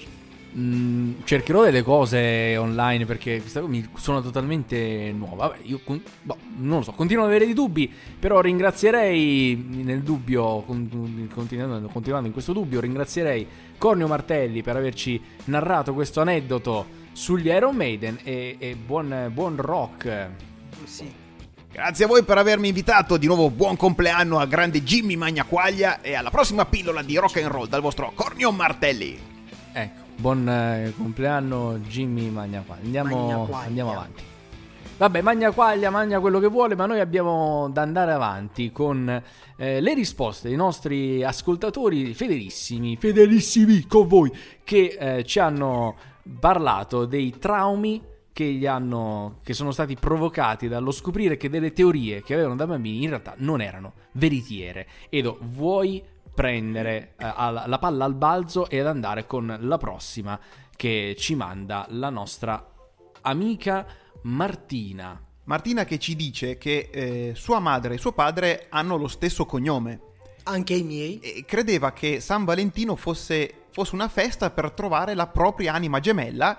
mm, 0.57 1.13
cercherò 1.25 1.63
delle 1.63 1.83
cose 1.83 2.57
online 2.57 3.07
perché 3.07 3.41
questa 3.41 3.61
cosa 3.61 3.73
mi 3.73 3.89
suona 3.95 4.21
totalmente 4.21 5.13
nuova. 5.17 5.49
Vabbè, 5.49 5.61
io 5.63 5.81
con- 5.85 6.03
boh, 6.23 6.37
non 6.59 6.79
lo 6.79 6.85
so, 6.85 6.93
continuo 6.93 7.25
ad 7.25 7.31
avere 7.31 7.45
dei 7.45 7.55
dubbi, 7.55 7.93
però 8.19 8.41
ringrazierei 8.41 9.83
nel 9.83 10.03
dubbio, 10.03 10.61
con- 10.63 11.29
continuando, 11.33 11.89
continuando 11.89 12.27
in 12.27 12.33
questo 12.33 12.53
dubbio, 12.53 12.81
ringrazierei 12.81 13.47
Cornio 13.79 14.07
Martelli 14.07 14.63
per 14.63 14.77
averci 14.77 15.21
narrato 15.45 15.93
questo 15.95 16.21
aneddoto 16.21 17.03
sugli 17.13 17.49
Iron 17.49 17.77
Maiden 17.77 18.19
e, 18.23 18.57
e 18.59 18.77
buon, 18.77 19.31
buon 19.33 19.57
rock. 19.57 20.31
Sì. 20.85 21.23
Grazie 21.75 22.05
a 22.05 22.09
voi 22.09 22.23
per 22.23 22.39
avermi 22.39 22.69
invitato. 22.69 23.17
Di 23.17 23.27
nuovo 23.27 23.51
buon 23.51 23.77
compleanno 23.77 24.39
a 24.39 24.47
grande 24.47 24.85
Jimmy 24.85 25.17
Magnaquaglia 25.17 26.03
e 26.03 26.15
alla 26.15 26.31
prossima 26.31 26.65
pillola 26.67 27.03
di 27.03 27.17
rock 27.17 27.39
and 27.39 27.51
roll 27.51 27.67
dal 27.67 27.81
vostro 27.81 28.13
Cornio 28.15 28.53
Martelli. 28.53 29.19
Ecco, 29.73 30.03
buon 30.17 30.49
eh, 30.49 30.93
compleanno 30.97 31.79
Jimmy 31.79 32.29
Magnaquaglia. 32.29 33.03
Andiamo, 33.03 33.27
Magnaquaglia. 33.27 33.67
andiamo 33.67 33.91
avanti. 33.93 34.23
Vabbè, 34.97 35.23
Magnaquaglia, 35.23 35.91
mangia 35.91 36.21
quello 36.21 36.39
che 36.39 36.47
vuole, 36.47 36.77
ma 36.77 36.87
noi 36.87 37.01
abbiamo 37.01 37.69
da 37.69 37.83
andare 37.83 38.13
avanti 38.13 38.71
con 38.71 39.23
eh, 39.57 39.81
le 39.81 39.95
risposte 39.95 40.47
dei 40.47 40.57
nostri 40.57 41.25
ascoltatori 41.25 42.15
fedelissimi, 42.15 42.97
fedelissimi 42.97 43.87
con 43.89 44.07
voi, 44.07 44.33
che 44.63 44.97
eh, 44.99 45.25
ci 45.25 45.41
hanno 45.41 45.97
parlato 46.39 47.07
dei 47.07 47.37
traumi 47.41 48.01
che, 48.33 48.45
gli 48.45 48.67
hanno, 48.67 49.41
che 49.43 49.53
sono 49.53 49.73
stati 49.73 49.97
provocati 49.97 50.69
dallo 50.69 50.93
scoprire 50.93 51.37
che 51.37 51.51
delle 51.51 51.73
teorie 51.73 52.23
che 52.23 52.35
avevano 52.35 52.57
da 52.57 52.67
bambini 52.67 53.03
in 53.03 53.09
realtà 53.09 53.35
non 53.39 53.61
erano 53.61 53.95
veritiere. 54.13 54.87
Edo, 55.09 55.39
vuoi 55.41 56.03
prendere 56.35 57.15
eh, 57.17 57.33
al- 57.35 57.65
la 57.67 57.79
palla 57.79 58.05
al 58.05 58.15
balzo 58.15 58.69
ed 58.69 58.87
andare 58.87 59.27
con 59.27 59.57
la 59.61 59.79
prossima 59.79 60.39
che 60.77 61.15
ci 61.19 61.35
manda 61.35 61.87
la 61.91 62.11
nostra 62.11 62.73
amica 63.23 63.87
Martina. 64.23 65.21
Martina 65.45 65.85
che 65.85 65.99
ci 65.99 66.17
dice 66.17 66.57
che 66.59 66.89
eh, 66.93 67.33
sua 67.35 67.59
madre 67.59 67.95
e 67.95 67.99
suo 67.99 68.13
padre 68.13 68.67
hanno 68.71 68.97
lo 68.97 69.09
stesso 69.09 69.45
cognome 69.47 70.01
Anche 70.45 70.75
i 70.75 70.83
miei. 70.83 71.19
e 71.21 71.45
credeva 71.45 71.93
che 71.93 72.21
San 72.21 72.45
Valentino 72.45 72.97
fosse, 72.97 73.67
fosse 73.71 73.95
una 73.95 74.09
festa 74.09 74.51
per 74.51 74.73
trovare 74.73 75.15
la 75.15 75.27
propria 75.27 75.75
anima 75.75 76.01
gemella 76.01 76.59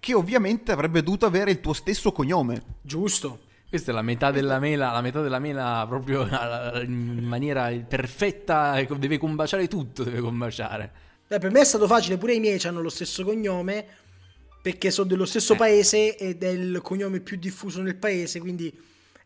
che 0.00 0.14
ovviamente 0.14 0.72
avrebbe 0.72 1.02
dovuto 1.02 1.26
avere 1.26 1.50
il 1.52 1.60
tuo 1.60 1.74
stesso 1.74 2.10
cognome. 2.10 2.62
Giusto. 2.82 3.50
Questa 3.72 3.90
è 3.90 3.94
la 3.94 4.02
metà 4.02 4.30
della 4.30 4.58
mela, 4.58 4.90
la 4.92 5.00
metà 5.00 5.22
della 5.22 5.38
mela 5.38 5.86
proprio 5.88 6.26
in 6.84 7.24
maniera 7.24 7.70
perfetta, 7.88 8.78
deve 8.98 9.16
combaciare 9.16 9.66
tutto, 9.66 10.04
deve 10.04 10.20
combaciare. 10.20 10.92
Beh, 11.26 11.38
per 11.38 11.50
me 11.50 11.60
è 11.60 11.64
stato 11.64 11.86
facile, 11.86 12.18
pure 12.18 12.34
i 12.34 12.38
miei 12.38 12.60
hanno 12.64 12.82
lo 12.82 12.90
stesso 12.90 13.24
cognome, 13.24 13.86
perché 14.60 14.90
sono 14.90 15.08
dello 15.08 15.24
stesso 15.24 15.54
Eh. 15.54 15.56
paese 15.56 16.18
ed 16.18 16.42
è 16.42 16.50
il 16.50 16.80
cognome 16.82 17.20
più 17.20 17.38
diffuso 17.38 17.80
nel 17.80 17.96
paese, 17.96 18.40
quindi 18.40 18.70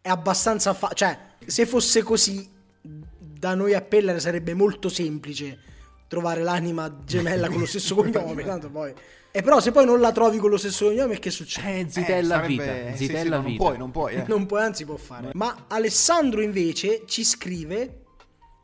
è 0.01 0.09
abbastanza 0.09 0.75
fa- 0.75 0.93
cioè, 0.95 1.19
se 1.45 1.67
fosse 1.67 2.05
così, 2.05 2.49
da 2.81 3.57
noi 3.57 3.75
a 3.75 3.81
Pellere 3.81 4.21
sarebbe 4.21 4.55
molto 4.55 4.89
semplice 4.89 5.59
trovare 6.09 6.43
l'anima 6.43 7.03
gemella 7.05 7.49
con 7.49 7.61
lo 7.61 7.67
stesso 7.67 7.95
cognome, 7.97 8.45
tanto 8.45 8.71
poi... 8.71 8.93
E 9.37 9.43
però 9.43 9.61
se 9.61 9.71
poi 9.71 9.85
non 9.85 10.01
la 10.01 10.13
trovi 10.13 10.39
con 10.39 10.49
lo 10.49 10.57
stesso 10.57 10.87
cognome, 10.87 11.19
che 11.19 11.31
succede? 11.31 11.81
Eh, 11.81 11.87
zitella 11.91 12.43
Eh, 12.43 12.47
vita, 12.47 12.65
sarebbe- 12.65 12.91
sì, 12.93 12.97
sì, 12.97 13.05
zitella 13.07 13.39
vita. 13.41 13.49
Non 13.49 13.57
puoi, 13.57 13.77
non 13.79 13.91
puoi. 13.91 14.15
eh. 14.15 14.25
Non 14.29 14.47
può, 14.47 14.57
anzi 14.57 14.85
può 14.87 14.97
fare. 14.97 15.31
Ma 15.35 15.65
Alessandro 15.69 16.41
invece 16.41 17.03
ci 17.05 17.23
scrive, 17.23 18.05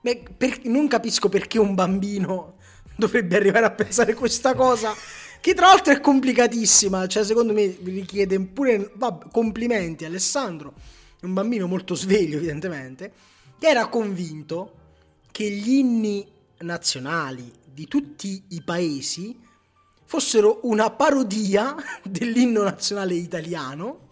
beh, 0.00 0.22
per- 0.34 0.60
non 0.64 0.88
capisco 0.88 1.28
perché 1.28 1.58
un 1.58 1.74
bambino 1.74 2.54
dovrebbe 2.96 3.36
arrivare 3.36 3.66
a 3.66 3.70
pensare 3.70 4.14
questa 4.14 4.54
cosa, 4.54 4.94
che 5.42 5.52
tra 5.52 5.66
l'altro 5.66 5.92
è 5.92 6.00
complicatissima, 6.00 7.06
cioè 7.06 7.22
secondo 7.24 7.52
me 7.52 7.76
richiede 7.82 8.40
pure, 8.40 8.92
vabbè, 8.94 9.26
complimenti 9.30 10.06
Alessandro, 10.06 10.72
un 11.20 11.34
bambino 11.34 11.66
molto 11.66 11.94
sveglio 11.94 12.38
evidentemente, 12.38 13.12
che 13.58 13.66
era 13.68 13.88
convinto 13.88 14.72
che 15.30 15.50
gli 15.50 15.72
inni 15.72 16.26
nazionali 16.62 17.50
di 17.72 17.86
tutti 17.86 18.44
i 18.50 18.62
paesi 18.62 19.38
fossero 20.04 20.60
una 20.64 20.90
parodia 20.90 21.74
dell'inno 22.04 22.62
nazionale 22.62 23.14
italiano 23.14 24.08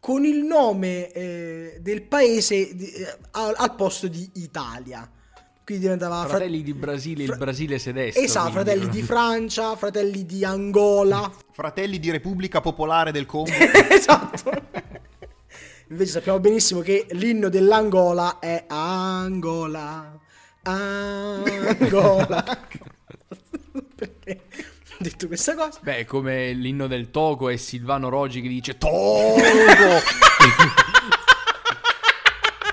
con 0.00 0.24
il 0.24 0.38
nome 0.42 1.12
eh, 1.12 1.78
del 1.80 2.02
paese 2.02 2.74
di- 2.74 2.90
eh, 2.90 3.16
al, 3.32 3.54
al 3.56 3.74
posto 3.74 4.08
di 4.08 4.28
Italia. 4.34 5.08
Quindi 5.64 5.84
diventava 5.84 6.20
fra- 6.20 6.28
Fratelli 6.30 6.62
di 6.62 6.74
Brasile, 6.74 7.24
fra- 7.24 7.34
il 7.34 7.38
Brasile 7.38 7.78
sedestro. 7.78 8.20
Esatto, 8.22 8.50
quindi. 8.50 8.70
fratelli 8.70 8.88
di 8.90 9.02
Francia, 9.02 9.76
fratelli 9.76 10.26
di 10.26 10.44
Angola. 10.44 11.30
Fratelli 11.52 12.00
di 12.00 12.10
Repubblica 12.10 12.60
Popolare 12.60 13.12
del 13.12 13.26
Congo. 13.26 13.50
esatto. 13.90 14.50
Invece 15.88 16.10
sappiamo 16.10 16.40
benissimo 16.40 16.80
che 16.80 17.06
l'inno 17.10 17.48
dell'Angola 17.48 18.38
è 18.40 18.64
Angola. 18.66 20.18
Angola. 20.62 22.44
Perché 23.96 24.42
ho 24.92 24.96
detto 24.98 25.26
questa 25.26 25.54
cosa? 25.54 25.80
Beh, 25.82 26.04
come 26.04 26.52
l'inno 26.52 26.86
del 26.86 27.10
Togo 27.10 27.48
è 27.48 27.56
Silvano 27.56 28.08
Roggi 28.08 28.40
che 28.40 28.48
dice 28.48 28.78
Togo! 28.78 29.40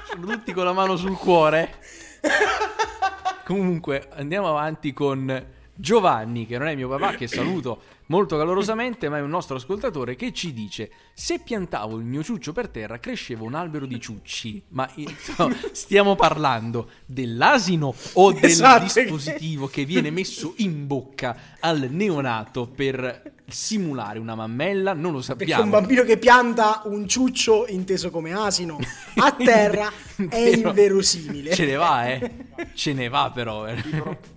Sono 0.10 0.25
tutti 0.25 0.54
con 0.54 0.65
la 0.65 0.73
mano 0.73 0.95
sul 0.95 1.17
cuore. 1.17 1.75
Comunque, 3.45 4.08
andiamo 4.13 4.49
avanti 4.49 4.93
con 4.93 5.47
Giovanni, 5.73 6.45
che 6.45 6.58
non 6.60 6.67
è 6.67 6.75
mio 6.75 6.89
papà, 6.89 7.15
che 7.15 7.28
saluto 7.28 7.82
molto 8.10 8.38
calorosamente, 8.38 9.10
ma 9.10 9.17
è 9.17 9.22
un 9.22 9.30
nostro 9.30 9.56
ascoltatore 9.56 10.15
che 10.15 10.32
ci 10.34 10.54
dice: 10.54 10.91
Se 11.13 11.39
piantavo 11.39 11.98
il 11.98 12.06
mio 12.06 12.24
ciuccio 12.24 12.52
per 12.54 12.69
terra, 12.69 13.00
cresceva 13.00 13.43
un 13.43 13.56
albero 13.56 13.86
di 13.88 14.00
ciucci. 14.00 14.62
Ma 14.69 14.88
insomma, 14.95 15.56
stiamo 15.72 16.15
parlando 16.15 16.89
dell'asino 17.06 17.93
o 18.13 18.32
del 18.32 18.43
Esatto. 18.45 18.84
dispositivo 18.84 19.67
che 19.67 19.86
viene 19.86 20.12
messo 20.12 20.54
in 20.58 20.86
bocca 20.88 21.38
al 21.60 21.88
neonato 21.89 22.67
per 22.67 23.38
simulare 23.48 24.19
una 24.19 24.36
mammella? 24.36 24.93
Non 24.93 25.12
lo 25.12 25.19
Perché 25.19 25.26
sappiamo. 25.34 25.63
un 25.63 25.69
bambino 25.69 26.04
che 26.04 26.17
pianta 26.17 26.82
un 26.86 27.08
ciuccio 27.08 27.65
inteso 27.67 28.10
come 28.12 28.34
asino 28.34 28.78
a 29.15 29.32
terra 29.38 29.91
è 30.15 30.26
Vero. 30.26 30.69
inverosimile. 30.69 31.54
Ce 31.54 31.65
ne 31.65 31.76
va, 31.76 32.08
eh. 32.08 32.32
Ce 32.74 32.93
ne 32.93 33.08
va, 33.10 33.32
però. 33.34 33.67
eh. 33.67 33.82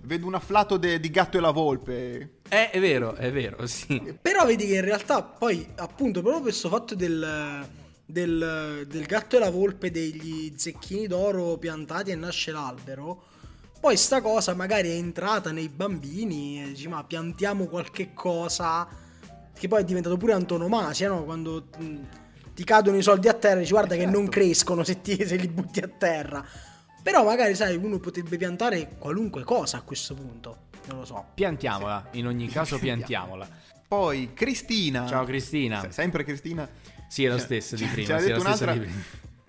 Vedo 0.01 0.25
un 0.27 0.33
afflato 0.35 0.77
de- 0.77 0.99
di 0.99 1.09
gatto 1.11 1.37
e 1.37 1.41
la 1.41 1.51
volpe. 1.51 2.29
Eh, 2.53 2.69
è 2.69 2.79
vero, 2.79 3.15
è 3.15 3.31
vero, 3.31 3.65
sì. 3.67 4.15
Però 4.21 4.45
vedi 4.45 4.67
che 4.67 4.75
in 4.75 4.81
realtà 4.85 5.23
poi, 5.23 5.67
appunto, 5.77 6.21
proprio 6.21 6.43
questo 6.43 6.69
fatto 6.69 6.93
del, 6.93 7.65
del, 8.05 8.85
del 8.87 9.05
gatto 9.05 9.37
e 9.37 9.39
la 9.39 9.49
volpe, 9.49 9.89
degli 9.89 10.53
zecchini 10.55 11.07
d'oro 11.07 11.57
piantati 11.57 12.11
e 12.11 12.15
nasce 12.15 12.51
l'albero, 12.51 13.23
poi 13.79 13.97
sta 13.97 14.21
cosa 14.21 14.53
magari 14.53 14.89
è 14.89 14.93
entrata 14.93 15.51
nei 15.51 15.67
bambini 15.67 16.61
e 16.63 16.67
dici 16.67 16.87
ma 16.87 17.03
piantiamo 17.03 17.65
qualche 17.65 18.13
cosa, 18.13 18.87
che 19.57 19.67
poi 19.67 19.81
è 19.81 19.83
diventato 19.83 20.15
pure 20.17 20.33
antonomasia, 20.33 21.09
no? 21.09 21.23
Quando 21.23 21.69
mh, 21.75 21.95
ti 22.53 22.63
cadono 22.63 22.97
i 22.97 23.01
soldi 23.01 23.27
a 23.29 23.33
terra 23.33 23.59
dici 23.59 23.71
guarda 23.71 23.95
che 23.95 24.05
non 24.05 24.29
crescono 24.29 24.83
se, 24.83 25.01
ti- 25.01 25.25
se 25.25 25.37
li 25.37 25.47
butti 25.47 25.79
a 25.79 25.87
terra. 25.87 26.45
Però 27.01 27.23
magari, 27.25 27.55
sai, 27.55 27.75
uno 27.75 27.97
potrebbe 27.99 28.37
piantare 28.37 28.95
qualunque 28.99 29.43
cosa 29.43 29.77
a 29.77 29.81
questo 29.81 30.13
punto, 30.13 30.57
non 30.87 30.99
lo 30.99 31.05
so. 31.05 31.25
Piantiamola, 31.33 32.07
in 32.11 32.27
ogni 32.27 32.47
caso 32.47 32.77
piantiamola. 32.79 33.47
Poi 33.87 34.31
Cristina. 34.33 35.05
Ciao 35.07 35.23
Cristina. 35.25 35.81
Se- 35.81 35.91
Sempre 35.91 36.23
Cristina. 36.23 36.67
Sì, 37.07 37.25
è 37.25 37.29
lo 37.29 37.37
Ce- 37.37 37.43
stesso 37.43 37.75
di 37.75 37.85
ce- 37.85 37.91
prima. 37.91 38.19
sì, 38.19 38.31
un'altra. 38.31 38.71
di 38.73 38.79
prima. 38.79 39.01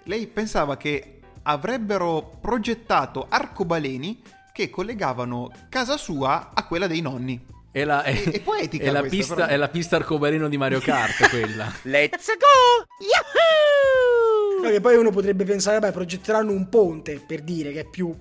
Lei 0.04 0.26
pensava 0.26 0.76
che 0.76 1.20
avrebbero 1.44 2.38
progettato 2.40 3.26
arcobaleni 3.28 4.20
che 4.52 4.68
collegavano 4.70 5.50
casa 5.68 5.96
sua 5.96 6.50
a 6.54 6.64
quella 6.66 6.86
dei 6.86 7.00
nonni. 7.00 7.42
È 7.72 7.82
la, 7.84 8.02
è, 8.02 8.12
È- 8.22 8.30
è 8.30 8.40
poetica 8.40 8.84
è 8.84 8.90
la 8.90 9.00
questa, 9.00 9.16
pista, 9.16 9.34
però. 9.34 9.46
è 9.48 9.56
la 9.56 9.68
pista 9.68 9.96
arcobaleno 9.96 10.48
di 10.48 10.56
Mario 10.58 10.80
Kart 10.80 11.28
quella. 11.30 11.72
Let's 11.82 12.26
go! 12.36 12.84
Yahoo! 13.00 14.62
No, 14.62 14.70
che 14.70 14.80
poi 14.80 14.96
uno 14.96 15.10
potrebbe 15.10 15.44
pensare, 15.44 15.78
beh, 15.78 15.90
progetteranno 15.92 16.52
un 16.52 16.68
ponte 16.68 17.18
per 17.26 17.42
dire 17.42 17.72
che 17.72 17.80
è 17.80 17.84
più. 17.84 18.14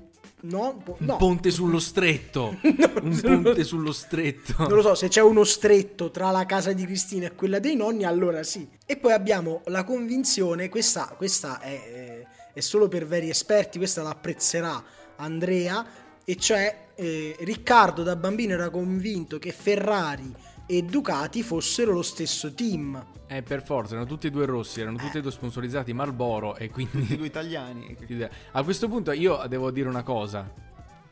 No, 0.43 0.82
Po- 0.84 0.97
no. 0.99 1.13
Un 1.13 1.17
ponte 1.17 1.51
sullo 1.51 1.79
stretto. 1.79 2.58
un 2.63 3.19
ponte 3.21 3.63
sullo 3.63 3.91
stretto. 3.91 4.56
Non 4.58 4.75
lo 4.75 4.82
so, 4.82 4.95
se 4.95 5.08
c'è 5.08 5.21
uno 5.21 5.43
stretto 5.43 6.12
tra 6.12 6.32
la 6.32 6.45
casa 6.45 6.73
di 6.73 6.86
Cristina 6.86 7.27
e 7.27 7.36
quella 7.36 7.60
dei 7.60 7.75
nonni, 7.75 8.03
allora 8.03 8.43
sì. 8.43 8.67
E 8.86 8.97
poi 8.97 9.13
abbiamo 9.13 9.62
la 9.65 9.84
convinzione, 9.84 10.67
questa, 10.67 11.13
questa 11.15 11.60
è, 11.60 12.25
è 12.53 12.60
solo 12.60 12.88
per 12.89 13.08
veri 13.08 13.29
esperti, 13.29 13.77
questa 13.77 14.01
la 14.01 14.10
apprezzerà 14.10 14.84
Andrea, 15.15 15.86
e 16.25 16.36
cioè 16.36 16.83
eh, 16.95 17.36
Riccardo 17.39 18.03
da 18.03 18.15
bambino 18.15 18.53
era 18.53 18.69
convinto 18.69 19.39
che 19.39 19.51
Ferrari 19.51 20.34
e 20.65 20.84
Ducati 20.84 21.43
fossero 21.43 21.91
lo 21.91 22.01
stesso 22.01 22.53
team. 22.53 23.03
Eh, 23.27 23.41
per 23.41 23.63
forza, 23.63 23.93
erano 23.93 24.08
tutti 24.08 24.27
e 24.27 24.29
due 24.32 24.45
rossi, 24.45 24.82
erano 24.82 24.97
tutti 24.97 25.17
e 25.17 25.21
due 25.21 25.32
sponsorizzati 25.32 25.91
Marlboro 25.93 26.56
e 26.56 26.69
quindi... 26.69 27.17
due 27.17 27.25
italiani. 27.25 27.95
A 28.51 28.63
questo 28.63 28.88
punto 28.88 29.12
io 29.12 29.43
devo 29.47 29.71
dire 29.71 29.89
una 29.89 30.03
cosa. 30.03 30.62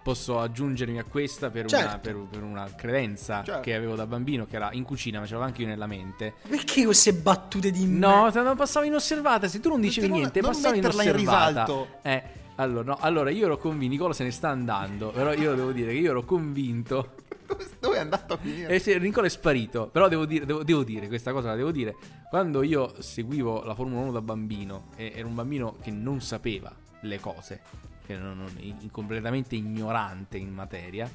Posso 0.03 0.39
aggiungermi 0.39 0.97
a 0.97 1.03
questa 1.03 1.51
per, 1.51 1.65
una, 1.67 1.77
Certo. 1.77 1.99
per, 1.99 2.15
per 2.31 2.41
una 2.41 2.67
credenza 2.75 3.43
Certo. 3.43 3.61
che 3.61 3.75
avevo 3.75 3.93
da 3.93 4.07
bambino, 4.07 4.47
che 4.47 4.55
era 4.55 4.69
in 4.73 4.83
cucina, 4.83 5.19
ma 5.19 5.25
ce 5.25 5.33
l'avevo 5.33 5.47
anche 5.51 5.61
io 5.61 5.67
nella 5.67 5.85
mente. 5.85 6.33
Perché 6.49 6.85
queste 6.85 7.13
battute 7.13 7.69
di 7.69 7.85
No, 7.85 8.23
me- 8.23 8.31
te 8.31 8.41
non 8.41 8.55
passava 8.55 8.83
inosservata. 8.87 9.47
Se 9.47 9.59
tu 9.59 9.69
non 9.69 9.79
dicevi 9.79 10.07
non- 10.07 10.17
niente, 10.17 10.41
non 10.41 10.49
passava 10.53 10.73
metterla 10.73 11.03
in 11.03 11.09
inosservata. 11.09 11.49
risalto. 11.65 11.87
Eh, 12.01 12.23
allora, 12.61 12.83
no, 12.83 12.97
allora 12.99 13.29
io 13.31 13.45
ero 13.45 13.57
convinto. 13.57 13.91
Nicola 13.91 14.13
se 14.13 14.23
ne 14.23 14.31
sta 14.31 14.49
andando. 14.49 15.09
Però 15.09 15.33
io 15.33 15.55
devo 15.55 15.71
dire 15.71 15.91
che 15.91 15.97
io 15.97 16.11
ero 16.11 16.23
convinto. 16.23 17.15
Dove, 17.79 17.97
è 17.97 17.99
andato 17.99 18.33
a 18.33 18.37
finire? 18.37 18.73
E 18.75 18.79
se 18.79 18.97
Nicola 18.99 19.27
è 19.27 19.29
sparito. 19.29 19.87
Però 19.87 20.07
devo 20.07 20.25
dire, 20.25 20.45
devo, 20.45 20.63
devo 20.63 20.83
dire 20.83 21.07
questa 21.07 21.31
cosa, 21.31 21.49
la 21.49 21.55
devo 21.55 21.71
dire. 21.71 21.95
Quando 22.29 22.61
io 22.61 23.01
seguivo 23.01 23.63
la 23.63 23.75
Formula 23.75 24.01
1 24.01 24.11
da 24.11 24.21
bambino, 24.21 24.89
e 24.95 25.11
ero 25.15 25.27
un 25.27 25.35
bambino 25.35 25.75
che 25.81 25.91
non 25.91 26.21
sapeva 26.21 26.73
le 27.01 27.19
cose, 27.19 27.61
che 28.05 28.15
non, 28.15 28.37
non- 28.37 28.89
completamente 28.91 29.55
ignorante 29.55 30.37
in 30.37 30.53
materia, 30.53 31.09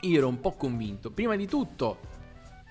io 0.00 0.16
ero 0.16 0.28
un 0.28 0.40
po' 0.40 0.52
convinto, 0.52 1.10
prima 1.10 1.36
di 1.36 1.46
tutto, 1.46 1.98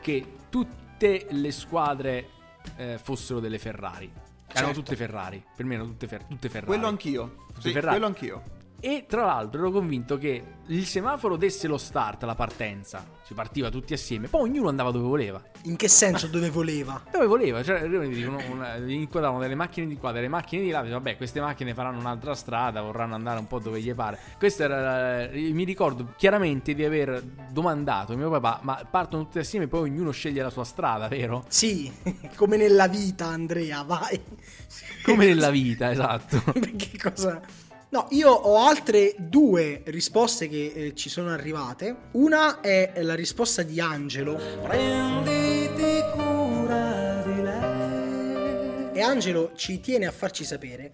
che 0.02 0.26
tutte 0.50 1.28
le 1.30 1.52
squadre 1.52 2.30
eh, 2.78 2.98
fossero 3.02 3.40
delle 3.40 3.60
Ferrari. 3.60 4.12
Erano 4.56 4.74
Certo. 4.74 4.82
tutte 4.92 4.96
Ferrari. 4.96 5.44
Per 5.56 5.66
me 5.66 5.74
erano 5.74 5.90
tutte, 5.90 6.08
Fer- 6.08 6.28
tutte 6.28 6.48
Ferrari. 6.50 6.66
Quello 6.68 6.88
anch'io. 6.88 7.36
Tutte 7.48 7.62
Sì, 7.62 7.72
Ferrari. 7.74 7.90
quello 7.98 8.06
anch'io. 8.06 8.44
E 8.88 9.06
tra 9.08 9.26
l'altro 9.26 9.62
ero 9.62 9.72
convinto 9.72 10.16
che 10.20 10.44
il 10.68 10.86
semaforo 10.86 11.38
desse 11.38 11.68
lo 11.68 11.80
start 11.80 12.22
alla 12.22 12.36
partenza, 12.36 13.04
si 13.24 13.34
partiva 13.34 13.72
tutti 13.72 13.94
assieme, 13.94 14.28
poi 14.28 14.42
ognuno 14.48 14.70
andava 14.70 14.92
dove 14.92 15.08
voleva. 15.08 15.42
In 15.64 15.76
che 15.76 15.88
senso 15.88 16.28
dove 16.28 16.52
voleva? 16.52 17.02
Dove 17.12 17.26
voleva, 17.26 17.64
cioè 17.64 17.88
dicono, 17.88 18.38
una, 18.48 18.76
inquadravano 18.76 19.42
delle 19.42 19.56
macchine 19.56 19.88
di 19.88 19.98
qua, 19.98 20.12
delle 20.12 20.28
macchine 20.28 20.62
di 20.62 20.70
là, 20.70 20.84
vabbè 20.84 21.18
queste 21.18 21.42
macchine 21.42 21.74
faranno 21.74 21.98
un'altra 21.98 22.36
strada, 22.36 22.84
vorranno 22.84 23.16
andare 23.16 23.40
un 23.40 23.48
po' 23.48 23.58
dove 23.58 23.82
gli 23.82 23.92
pare. 23.96 24.20
Questo 24.38 24.62
era, 24.62 25.30
mi 25.34 25.64
ricordo 25.64 26.14
chiaramente 26.16 26.76
di 26.76 26.84
aver 26.84 27.24
domandato 27.50 28.14
a 28.14 28.16
mio 28.16 28.30
papà, 28.30 28.60
ma 28.62 28.88
partono 28.88 29.24
tutti 29.24 29.40
assieme 29.40 29.66
e 29.66 29.68
poi 29.68 29.90
ognuno 29.90 30.12
sceglie 30.12 30.44
la 30.44 30.52
sua 30.52 30.64
strada, 30.64 31.08
vero? 31.08 31.44
Sì, 31.48 31.92
come 32.38 32.56
nella 32.56 32.88
vita 32.88 33.26
Andrea, 33.26 33.82
vai. 33.82 34.22
Come 35.04 35.26
nella 35.26 35.50
vita, 35.50 35.90
esatto. 35.90 36.40
Perché 36.54 37.00
cosa... 37.00 37.42
No, 37.96 38.08
io 38.10 38.30
ho 38.30 38.58
altre 38.58 39.16
due 39.18 39.82
risposte 39.86 40.50
che 40.50 40.74
eh, 40.76 40.96
ci 40.96 41.08
sono 41.08 41.30
arrivate. 41.30 42.10
Una 42.12 42.60
è 42.60 42.92
la 42.98 43.16
risposta 43.16 43.64
di 43.64 43.80
Angelo. 43.80 44.38
Prenditi 44.64 46.04
cura 46.12 47.24
di 47.26 47.42
lei. 47.42 48.92
E 48.92 49.00
Angelo 49.02 49.54
ci 49.56 49.80
tiene 49.80 50.08
a 50.08 50.12
farci 50.12 50.44
sapere 50.44 50.92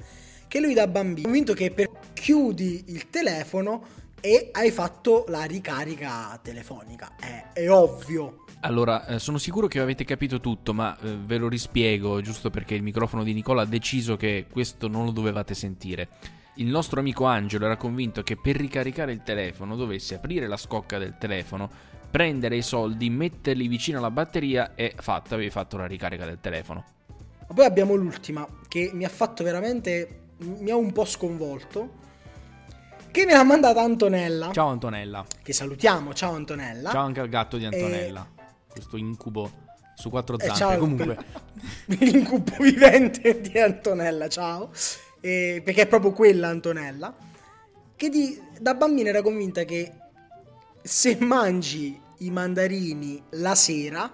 che 0.48 0.60
lui 0.60 0.76
da 0.76 0.86
bambino 0.86 1.22
è 1.22 1.24
convinto 1.24 1.54
che 1.54 1.72
per 1.72 1.90
chiudi 2.14 2.84
il 2.90 3.10
telefono 3.10 3.84
e 4.22 4.50
hai 4.52 4.70
fatto 4.70 5.26
la 5.30 5.46
ricarica 5.46 6.40
telefonica. 6.40 7.16
È, 7.20 7.54
è 7.54 7.72
ovvio. 7.72 8.46
Allora, 8.60 9.08
eh, 9.08 9.18
sono 9.18 9.40
sicuro 9.40 9.66
che 9.66 9.80
avete 9.80 10.04
capito 10.04 10.40
tutto, 10.40 10.72
ma 10.72 10.96
eh, 11.00 11.18
ve 11.18 11.38
lo 11.38 11.50
rispiego 11.50 12.22
giusto 12.22 12.52
perché 12.52 12.76
il 12.76 12.84
microfono 12.84 13.24
di 13.24 13.34
Nicola 13.34 13.64
ha 13.64 13.66
deciso 13.66 14.18
che 14.18 14.46
questo 14.52 14.88
non 14.88 15.06
lo 15.06 15.12
dovevate 15.12 15.56
sentire. 15.56 16.40
Il 16.56 16.68
nostro 16.68 17.00
amico 17.00 17.26
Angelo 17.26 17.66
era 17.66 17.78
convinto 17.78 18.24
che 18.24 18.36
per 18.36 18.56
ricaricare 18.58 19.14
il 19.14 19.24
telefono 19.24 19.76
dovesse 19.76 20.16
aprire 20.16 20.48
la 20.48 20.58
scocca 20.58 20.98
del 20.98 21.16
telefono, 21.18 21.70
prendere 22.12 22.58
i 22.58 22.62
soldi, 22.62 23.10
metterli 23.10 23.68
vicino 23.68 24.00
alla 24.00 24.12
batteria 24.12 24.76
e 24.76 24.94
fatta, 24.98 25.36
avevi 25.36 25.50
fatto 25.50 25.78
la 25.78 25.86
ricarica 25.88 26.26
del 26.26 26.40
telefono. 26.42 26.84
Ma 27.48 27.54
poi 27.56 27.66
abbiamo 27.66 27.96
l'ultima 27.96 28.46
che 28.68 28.92
mi 28.94 29.06
ha 29.06 29.10
fatto 29.10 29.44
veramente. 29.44 30.20
mi 30.38 30.70
ha 30.72 30.76
un 30.76 30.92
po' 30.92 31.06
sconvolto. 31.06 32.00
Che 33.12 33.26
me 33.26 33.34
l'ha 33.34 33.44
mandata 33.44 33.82
Antonella. 33.82 34.52
Ciao 34.52 34.70
Antonella. 34.70 35.26
Che 35.42 35.54
salutiamo, 35.54 36.14
ciao 36.14 36.34
Antonella. 36.34 36.92
Ciao 36.92 37.04
anche 37.06 37.20
al 37.20 37.30
gatto 37.30 37.58
di 37.58 37.66
Antonella. 37.66 38.26
Questo 38.68 38.96
incubo 38.98 39.52
su 39.96 40.10
quattro 40.10 40.38
Eh, 40.38 40.46
zampe. 40.46 40.58
ciao, 40.58 40.78
Comunque, 40.78 41.18
L'incubo 41.88 42.56
vivente 42.60 43.40
di 43.42 43.58
Antonella, 43.60 44.28
ciao. 44.30 44.72
Eh, 45.22 45.62
perché 45.64 45.84
è 45.84 45.88
proprio 45.88 46.12
quella 46.12 46.48
Antonella. 46.48 47.16
Che 47.96 48.10
di- 48.10 48.40
da 48.60 48.74
bambina 48.74 49.10
era 49.10 49.22
convinta 49.22 49.64
che 49.64 49.92
se 50.82 51.18
mangi 51.20 52.00
i 52.18 52.32
mandarini 52.32 53.22
la 53.32 53.54
sera 53.56 54.12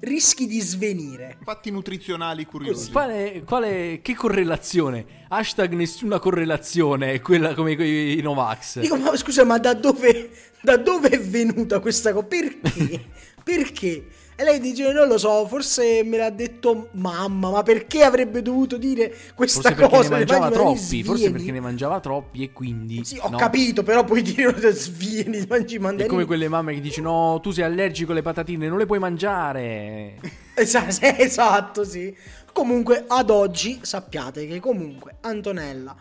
rischi 0.00 0.46
di 0.46 0.60
svenire. 0.60 1.38
Fatti 1.42 1.70
nutrizionali 1.70 2.44
curiosi. 2.46 2.90
quale, 2.90 3.42
quale- 3.44 4.00
che 4.02 4.14
correlazione? 4.14 5.26
Hashtag 5.28 5.72
nessuna 5.74 6.18
correlazione 6.18 7.12
è 7.12 7.20
quella 7.20 7.54
come 7.54 7.72
i 7.72 8.20
Novax. 8.22 8.80
Dico, 8.80 8.96
ma 8.96 9.14
scusa, 9.16 9.44
ma 9.44 9.58
da 9.58 9.74
dove, 9.74 10.30
da 10.62 10.76
dove 10.76 11.08
è 11.08 11.20
venuta 11.20 11.80
questa 11.80 12.12
cosa? 12.12 12.26
Perché? 12.26 13.04
perché? 13.44 14.06
E 14.40 14.44
lei 14.44 14.58
dice, 14.58 14.90
non 14.90 15.06
lo 15.06 15.18
so, 15.18 15.46
forse 15.46 16.02
me 16.02 16.16
l'ha 16.16 16.30
detto 16.30 16.88
mamma, 16.92 17.50
ma 17.50 17.62
perché 17.62 18.02
avrebbe 18.02 18.40
dovuto 18.40 18.78
dire 18.78 19.14
questa 19.34 19.60
Forse 19.60 19.76
perché 19.76 19.94
cosa? 19.94 20.08
ne 20.08 20.16
mangiava 20.16 20.40
mangi 20.40 20.56
mandarini 20.56 20.80
troppi, 20.80 21.04
forse 21.04 21.30
perché 21.30 21.52
ne 21.52 21.60
mangiava 21.60 22.00
troppi 22.00 22.42
e 22.44 22.52
quindi... 22.52 23.04
Sì, 23.04 23.18
ho 23.20 23.28
no? 23.28 23.36
capito, 23.36 23.82
però 23.82 24.02
puoi 24.02 24.22
dire 24.22 24.72
svieni, 24.72 25.44
mangi 25.46 25.74
i 25.74 25.76
È 25.76 25.80
mandarini. 25.80 26.08
come 26.08 26.24
quelle 26.24 26.48
mamme 26.48 26.72
che 26.72 26.80
dicono 26.80 27.32
no, 27.32 27.40
tu 27.40 27.50
sei 27.50 27.64
allergico 27.64 28.12
alle 28.12 28.22
patatine, 28.22 28.66
non 28.66 28.78
le 28.78 28.86
puoi 28.86 28.98
mangiare. 28.98 30.14
Esatto, 30.54 31.84
sì. 31.84 32.16
Comunque, 32.52 33.04
ad 33.08 33.28
oggi 33.28 33.80
sappiate 33.82 34.46
che 34.46 34.58
comunque 34.58 35.16
Antonella, 35.20 35.94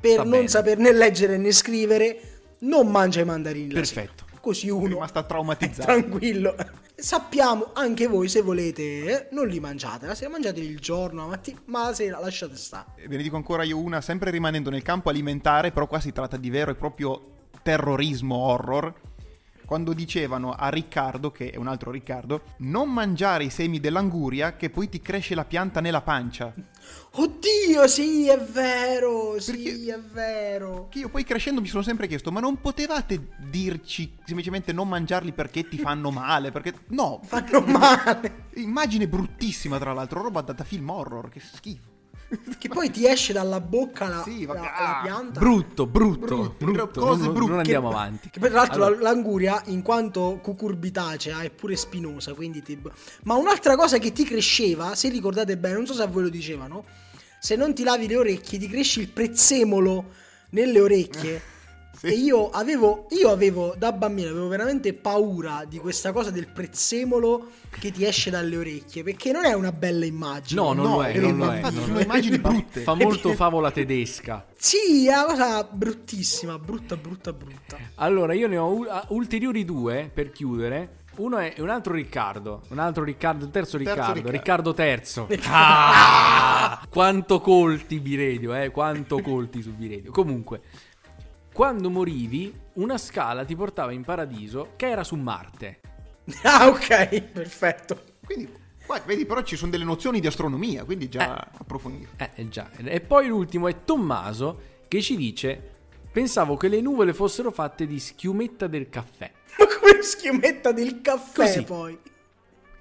per 0.00 0.12
Sta 0.12 0.22
non 0.22 0.30
bene. 0.30 0.48
saper 0.48 0.78
né 0.78 0.92
leggere 0.92 1.36
né 1.36 1.52
scrivere, 1.52 2.20
non 2.60 2.88
mangia 2.88 3.20
i 3.20 3.24
mandarini. 3.26 3.74
Perfetto. 3.74 4.24
Così 4.40 4.68
È 4.68 4.70
uno 4.70 4.86
rimasta 4.86 5.20
è 5.20 5.26
traumatizzata. 5.26 5.92
tranquillo. 5.92 6.54
Sappiamo 6.98 7.72
anche 7.74 8.06
voi 8.06 8.26
se 8.26 8.40
volete, 8.40 9.28
non 9.32 9.46
li 9.48 9.60
mangiate. 9.60 10.06
La 10.06 10.14
sera 10.14 10.30
mangiate 10.30 10.60
il 10.60 10.80
giorno, 10.80 11.24
la 11.24 11.28
mattina, 11.28 11.60
ma 11.66 11.84
la 11.84 11.94
sera 11.94 12.18
lasciate 12.18 12.56
stare. 12.56 13.06
Ve 13.06 13.18
ne 13.18 13.22
dico 13.22 13.36
ancora 13.36 13.64
io 13.64 13.78
una, 13.78 14.00
sempre 14.00 14.30
rimanendo 14.30 14.70
nel 14.70 14.80
campo 14.80 15.10
alimentare, 15.10 15.72
però 15.72 15.86
qua 15.86 16.00
si 16.00 16.10
tratta 16.10 16.38
di 16.38 16.48
vero 16.48 16.70
e 16.70 16.74
proprio 16.74 17.48
terrorismo 17.62 18.36
horror. 18.36 18.94
Quando 19.66 19.92
dicevano 19.94 20.52
a 20.52 20.68
Riccardo, 20.68 21.32
che 21.32 21.50
è 21.50 21.56
un 21.56 21.66
altro 21.66 21.90
Riccardo, 21.90 22.42
non 22.58 22.88
mangiare 22.90 23.42
i 23.44 23.50
semi 23.50 23.80
dell'anguria 23.80 24.54
che 24.54 24.70
poi 24.70 24.88
ti 24.88 25.00
cresce 25.00 25.34
la 25.34 25.44
pianta 25.44 25.80
nella 25.80 26.02
pancia. 26.02 26.54
Oddio, 27.18 27.88
sì, 27.88 28.28
è 28.28 28.38
vero, 28.38 29.40
sì, 29.40 29.52
Perché- 29.52 29.94
è 29.94 29.98
vero. 29.98 30.86
Che 30.88 31.00
io 31.00 31.08
poi 31.08 31.24
crescendo 31.24 31.60
mi 31.60 31.66
sono 31.66 31.82
sempre 31.82 32.06
chiesto, 32.06 32.30
ma 32.30 32.38
non 32.38 32.60
potevate 32.60 33.30
dirci 33.38 34.16
semplicemente 34.24 34.72
non 34.72 34.86
mangiarli 34.88 35.32
perché 35.32 35.66
ti 35.66 35.78
fanno 35.78 36.10
male? 36.12 36.52
Perché 36.52 36.72
no, 36.88 37.20
Fanno 37.24 37.60
male. 37.62 38.44
immagine 38.54 39.08
bruttissima 39.08 39.78
tra 39.78 39.92
l'altro, 39.92 40.22
roba 40.22 40.42
da, 40.42 40.52
da 40.52 40.62
film 40.64 40.88
horror, 40.90 41.28
che 41.28 41.40
schifo. 41.40 41.94
Che 42.58 42.68
poi 42.68 42.90
ti 42.90 43.06
esce 43.06 43.32
dalla 43.32 43.60
bocca 43.60 44.08
la, 44.08 44.22
Sì, 44.22 44.44
la- 44.46 44.54
vabbè, 44.54 44.60
la 44.66 44.98
ah, 44.98 45.02
pianta. 45.02 45.38
Brutto, 45.40 45.86
brutto, 45.86 46.26
Brutto, 46.26 46.64
brutto. 46.64 47.00
cose 47.00 47.24
non, 47.24 47.32
brutte. 47.34 47.50
non 47.50 47.58
andiamo 47.60 47.88
Che- 47.88 47.94
avanti. 47.94 48.30
Che 48.30 48.40
poi 48.40 48.48
tra 48.50 48.58
l'altro 48.60 48.84
Allora, 48.84 49.00
la- 49.02 49.10
l'anguria, 49.12 49.62
in 49.66 49.82
quanto 49.82 50.38
cucurbitacea, 50.42 51.40
è 51.42 51.50
pure 51.50 51.76
spinosa, 51.76 52.34
quindi 52.34 52.62
ti... 52.62 52.80
Ma 53.24 53.34
un'altra 53.34 53.76
cosa 53.76 53.98
che 53.98 54.12
ti 54.12 54.24
cresceva, 54.24 54.94
se 54.94 55.08
ricordate 55.08 55.56
bene, 55.56 55.74
non 55.74 55.86
so 55.86 55.94
se 55.94 56.02
a 56.02 56.06
voi 56.06 56.24
lo 56.24 56.28
dicevano, 56.28 56.84
se 57.38 57.54
non 57.54 57.74
ti 57.74 57.84
lavi 57.84 58.08
le 58.08 58.16
orecchie 58.16 58.58
ti 58.58 58.68
cresce 58.68 59.00
il 59.00 59.08
prezzemolo 59.08 60.04
nelle 60.50 60.80
orecchie. 60.80 61.42
Sì. 61.96 62.06
E 62.06 62.10
io 62.10 62.50
avevo, 62.50 63.06
io 63.10 63.30
avevo, 63.30 63.74
da 63.76 63.92
bambino, 63.92 64.28
avevo 64.30 64.48
veramente 64.48 64.92
paura 64.92 65.64
di 65.66 65.78
questa 65.78 66.12
cosa 66.12 66.30
del 66.30 66.46
prezzemolo 66.48 67.46
che 67.78 67.90
ti 67.90 68.04
esce 68.04 68.30
dalle 68.30 68.56
orecchie, 68.56 69.02
perché 69.02 69.32
non 69.32 69.44
è 69.44 69.52
una 69.54 69.72
bella 69.72 70.04
immagine. 70.04 70.60
No, 70.60 70.72
non 70.72 70.84
No, 70.84 70.96
lo 70.96 71.04
è, 71.04 71.18
non 71.18 71.36
lo 71.36 71.50
è. 71.52 71.56
infatti 71.56 71.74
non 71.74 71.82
sono 71.84 71.94
lo 71.94 72.00
è. 72.00 72.04
immagini 72.04 72.38
brutte. 72.40 72.80
Fa 72.82 72.94
molto 72.94 73.32
favola 73.32 73.70
tedesca. 73.70 74.46
Sì, 74.58 75.06
è 75.08 75.12
una 75.14 75.24
cosa 75.24 75.64
bruttissima, 75.64 76.58
brutta, 76.58 76.96
brutta, 76.96 77.32
brutta. 77.32 77.76
Allora, 77.96 78.34
io 78.34 78.46
ne 78.48 78.56
ho 78.58 78.68
u- 78.72 78.86
ulteriori 79.08 79.64
due 79.64 80.10
per 80.12 80.30
chiudere. 80.32 81.04
Uno 81.16 81.38
è 81.38 81.54
un 81.60 81.70
altro 81.70 81.94
Riccardo, 81.94 82.60
un 82.68 82.78
altro 82.78 83.02
Riccardo, 83.02 83.46
un 83.46 83.50
terzo 83.50 83.78
Riccardo, 83.78 84.02
Riccardo. 84.12 84.30
Riccardo 84.30 84.74
terzo. 84.74 85.26
Ah! 85.46 86.80
quanto 86.90 87.40
colti 87.40 88.00
Biredio, 88.00 88.54
eh, 88.54 88.70
quanto 88.70 89.20
colti 89.22 89.62
su 89.62 89.72
Biredio. 89.72 90.10
Comunque, 90.10 90.60
quando 91.56 91.88
morivi, 91.88 92.52
una 92.74 92.98
scala 92.98 93.42
ti 93.42 93.56
portava 93.56 93.90
in 93.90 94.04
paradiso 94.04 94.74
che 94.76 94.90
era 94.90 95.02
su 95.02 95.14
Marte. 95.14 95.80
Ah, 96.42 96.68
ok, 96.68 97.22
perfetto. 97.22 98.02
Quindi, 98.22 98.52
qua, 98.84 99.00
vedi, 99.06 99.24
però 99.24 99.40
ci 99.40 99.56
sono 99.56 99.70
delle 99.70 99.84
nozioni 99.84 100.20
di 100.20 100.26
astronomia, 100.26 100.84
quindi 100.84 101.08
già 101.08 101.48
approfondire. 101.56 102.10
Eh, 102.18 102.30
eh, 102.34 102.48
già. 102.48 102.68
E 102.76 103.00
poi 103.00 103.28
l'ultimo 103.28 103.68
è 103.68 103.84
Tommaso 103.84 104.84
che 104.86 105.00
ci 105.00 105.16
dice: 105.16 105.70
Pensavo 106.12 106.58
che 106.58 106.68
le 106.68 106.82
nuvole 106.82 107.14
fossero 107.14 107.50
fatte 107.50 107.86
di 107.86 107.98
schiumetta 108.00 108.66
del 108.66 108.90
caffè. 108.90 109.32
Ma 109.58 109.64
come 109.80 110.02
schiumetta 110.02 110.72
del 110.72 111.00
caffè 111.00 111.44
Così. 111.46 111.62
poi? 111.64 111.98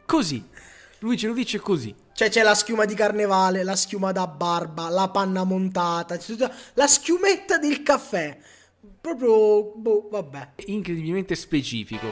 Così. 0.05 0.45
Lui 0.99 1.17
ce 1.17 1.27
lo 1.27 1.33
dice 1.33 1.59
così. 1.59 1.95
Cioè 2.11 2.29
c'è 2.29 2.43
la 2.43 2.55
schiuma 2.55 2.83
di 2.83 2.93
carnevale, 2.93 3.63
la 3.63 3.77
schiuma 3.77 4.11
da 4.11 4.27
barba, 4.27 4.89
la 4.89 5.07
panna 5.07 5.45
montata, 5.45 6.19
la 6.73 6.87
schiumetta 6.87 7.57
del 7.57 7.81
caffè. 7.81 8.37
Proprio, 9.05 9.71
boh, 9.75 10.07
vabbè. 10.09 10.53
Incredibilmente 10.65 11.35
specifico. 11.35 12.07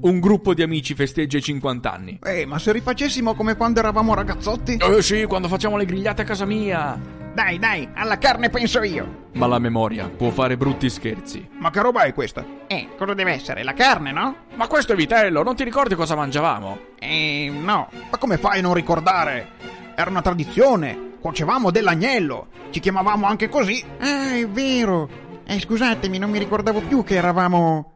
Un 0.00 0.18
gruppo 0.18 0.54
di 0.54 0.62
amici 0.62 0.94
festeggia 0.94 1.36
i 1.36 1.42
50 1.42 1.92
anni. 1.92 2.18
Eh, 2.22 2.46
ma 2.46 2.58
se 2.58 2.72
rifacessimo 2.72 3.34
come 3.34 3.54
quando 3.54 3.80
eravamo 3.80 4.14
ragazzotti? 4.14 4.76
Eh 4.76 5.02
sì, 5.02 5.24
quando 5.24 5.48
facciamo 5.48 5.76
le 5.76 5.84
grigliate 5.84 6.22
a 6.22 6.24
casa 6.24 6.46
mia. 6.46 7.25
Dai, 7.36 7.58
dai, 7.58 7.86
alla 7.92 8.16
carne 8.16 8.48
penso 8.48 8.82
io. 8.82 9.26
Ma 9.32 9.46
la 9.46 9.58
memoria 9.58 10.08
può 10.08 10.30
fare 10.30 10.56
brutti 10.56 10.88
scherzi. 10.88 11.46
Ma 11.58 11.68
che 11.70 11.82
roba 11.82 12.04
è 12.04 12.14
questa? 12.14 12.42
Eh, 12.66 12.88
cosa 12.96 13.12
deve 13.12 13.32
essere? 13.32 13.62
La 13.62 13.74
carne, 13.74 14.10
no? 14.10 14.36
Ma 14.54 14.66
questo 14.68 14.94
è 14.94 14.96
vitello, 14.96 15.42
non 15.42 15.54
ti 15.54 15.62
ricordi 15.62 15.94
cosa 15.94 16.14
mangiavamo? 16.14 16.78
Eh, 16.98 17.52
no. 17.52 17.90
Ma 18.10 18.16
come 18.16 18.38
fai 18.38 18.60
a 18.60 18.62
non 18.62 18.72
ricordare? 18.72 19.48
Era 19.94 20.08
una 20.08 20.22
tradizione. 20.22 21.18
Cuocevamo 21.20 21.70
dell'agnello. 21.70 22.46
Ci 22.70 22.80
chiamavamo 22.80 23.26
anche 23.26 23.50
così. 23.50 23.84
Ah, 23.98 24.34
è 24.34 24.48
vero. 24.48 25.06
Eh, 25.44 25.60
scusatemi, 25.60 26.16
non 26.16 26.30
mi 26.30 26.38
ricordavo 26.38 26.80
più 26.80 27.04
che 27.04 27.16
eravamo... 27.16 27.92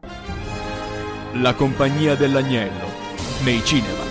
La 1.33 1.55
compagnia 1.55 2.13
dell'agnello. 2.13 2.85
Nei 3.43 3.65
cinema. 3.65 4.10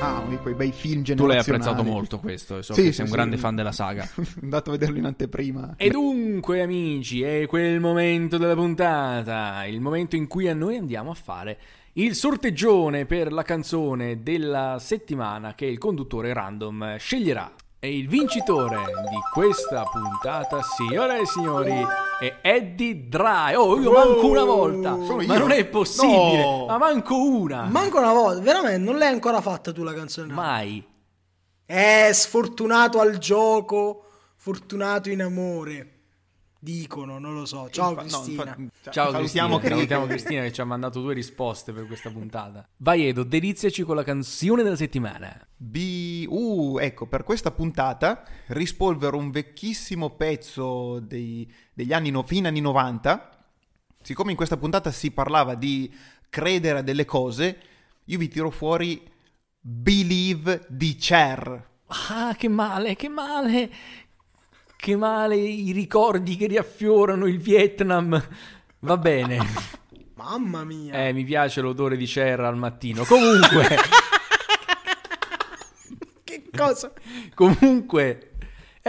Ah, 0.00 0.20
uno 0.20 0.30
di 0.30 0.36
quei 0.36 0.54
bei 0.54 0.70
film 0.70 0.98
Tu 1.02 1.14
generazionali. 1.14 1.28
l'hai 1.28 1.38
apprezzato 1.56 1.82
molto 1.82 2.18
questo, 2.20 2.62
so 2.62 2.72
Sì, 2.72 2.82
che 2.82 2.86
sì, 2.88 2.92
sei 2.94 3.04
un 3.04 3.10
sì. 3.10 3.16
grande 3.16 3.36
fan 3.36 3.56
della 3.56 3.72
saga. 3.72 4.08
Andato 4.40 4.70
a 4.70 4.72
vederlo 4.74 4.96
in 4.98 5.04
anteprima. 5.06 5.74
E 5.76 5.90
dunque, 5.90 6.62
amici, 6.62 7.22
è 7.22 7.46
quel 7.46 7.80
momento 7.80 8.38
della 8.38 8.54
puntata, 8.54 9.64
il 9.66 9.80
momento 9.80 10.14
in 10.14 10.28
cui 10.28 10.48
a 10.48 10.54
noi 10.54 10.76
andiamo 10.76 11.10
a 11.10 11.14
fare 11.14 11.58
il 11.94 12.14
sorteggione 12.14 13.06
per 13.06 13.32
la 13.32 13.42
canzone 13.42 14.22
della 14.22 14.76
settimana 14.78 15.54
che 15.54 15.66
il 15.66 15.78
conduttore 15.78 16.32
random 16.32 16.96
sceglierà. 16.96 17.52
E 17.80 17.96
il 17.96 18.08
vincitore 18.08 18.78
di 19.08 19.18
questa 19.32 19.84
puntata, 19.84 20.60
signore 20.62 21.20
e 21.20 21.26
signori, 21.26 21.86
è 22.18 22.38
Eddie 22.42 23.08
Dry. 23.08 23.54
Oh, 23.54 23.78
io 23.78 23.92
manco 23.92 24.26
una 24.26 24.42
volta. 24.42 24.96
Sono 25.04 25.24
Ma 25.24 25.34
io? 25.34 25.38
non 25.38 25.52
è 25.52 25.64
possibile. 25.64 26.42
No. 26.42 26.66
Ma 26.66 26.76
manco 26.76 27.16
una. 27.16 27.62
Manco 27.70 27.98
una 27.98 28.12
volta, 28.12 28.40
veramente, 28.40 28.78
non 28.78 28.98
l'hai 28.98 29.12
ancora 29.12 29.40
fatta 29.40 29.70
tu 29.72 29.84
la 29.84 29.94
canzone. 29.94 30.32
Mai. 30.32 30.84
Eh, 31.66 32.10
sfortunato 32.12 32.98
al 32.98 33.18
gioco, 33.18 34.06
fortunato 34.34 35.08
in 35.08 35.22
amore. 35.22 35.97
Dicono, 36.60 37.18
non 37.20 37.34
lo 37.34 37.44
so. 37.46 37.70
Ciao 37.70 37.90
Infa- 37.90 38.02
no, 38.02 38.08
Cristina. 38.22 38.54
infa- 38.58 38.90
Ciao 38.90 39.10
salutiamo 39.12 39.58
Cristina, 39.58 39.74
salutiamo. 39.76 40.06
Cristina 40.06 40.42
che 40.42 40.52
ci 40.52 40.60
ha 40.60 40.64
mandato 40.64 41.00
due 41.00 41.14
risposte 41.14 41.72
per 41.72 41.86
questa 41.86 42.10
puntata. 42.10 42.68
Vai 42.78 43.06
Edo, 43.06 43.22
deliziaci 43.22 43.82
con 43.84 43.94
la 43.94 44.02
canzone 44.02 44.64
della 44.64 44.74
settimana. 44.76 45.46
B... 45.56 46.24
Uh, 46.28 46.78
ecco, 46.80 47.06
per 47.06 47.22
questa 47.22 47.52
puntata 47.52 48.24
rispolvero 48.48 49.16
un 49.16 49.30
vecchissimo 49.30 50.10
pezzo 50.16 50.98
dei- 50.98 51.48
degli 51.72 51.92
anni, 51.92 52.10
no- 52.10 52.24
fine 52.24 52.48
anni 52.48 52.60
90. 52.60 53.30
Siccome 54.02 54.30
in 54.32 54.36
questa 54.36 54.56
puntata 54.56 54.90
si 54.90 55.12
parlava 55.12 55.54
di 55.54 55.92
credere 56.28 56.80
a 56.80 56.82
delle 56.82 57.04
cose, 57.04 57.58
io 58.06 58.18
vi 58.18 58.26
tiro 58.28 58.50
fuori 58.50 59.00
Believe 59.60 60.64
di 60.68 60.96
Cher. 60.96 61.66
Ah, 62.10 62.34
che 62.36 62.48
male, 62.48 62.96
che 62.96 63.08
male. 63.08 63.70
Che 64.80 64.94
male 64.96 65.34
i 65.34 65.72
ricordi 65.72 66.36
che 66.36 66.46
riaffiorano 66.46 67.26
il 67.26 67.38
Vietnam. 67.40 68.24
Va 68.80 68.96
bene. 68.96 69.38
Mamma 70.14 70.62
mia. 70.62 71.06
Eh, 71.08 71.12
mi 71.12 71.24
piace 71.24 71.60
l'odore 71.60 71.96
di 71.96 72.06
Cher 72.06 72.38
al 72.40 72.56
mattino. 72.56 73.02
Comunque, 73.04 73.66
Che 76.22 76.44
cosa? 76.56 76.92
comunque 77.34 78.27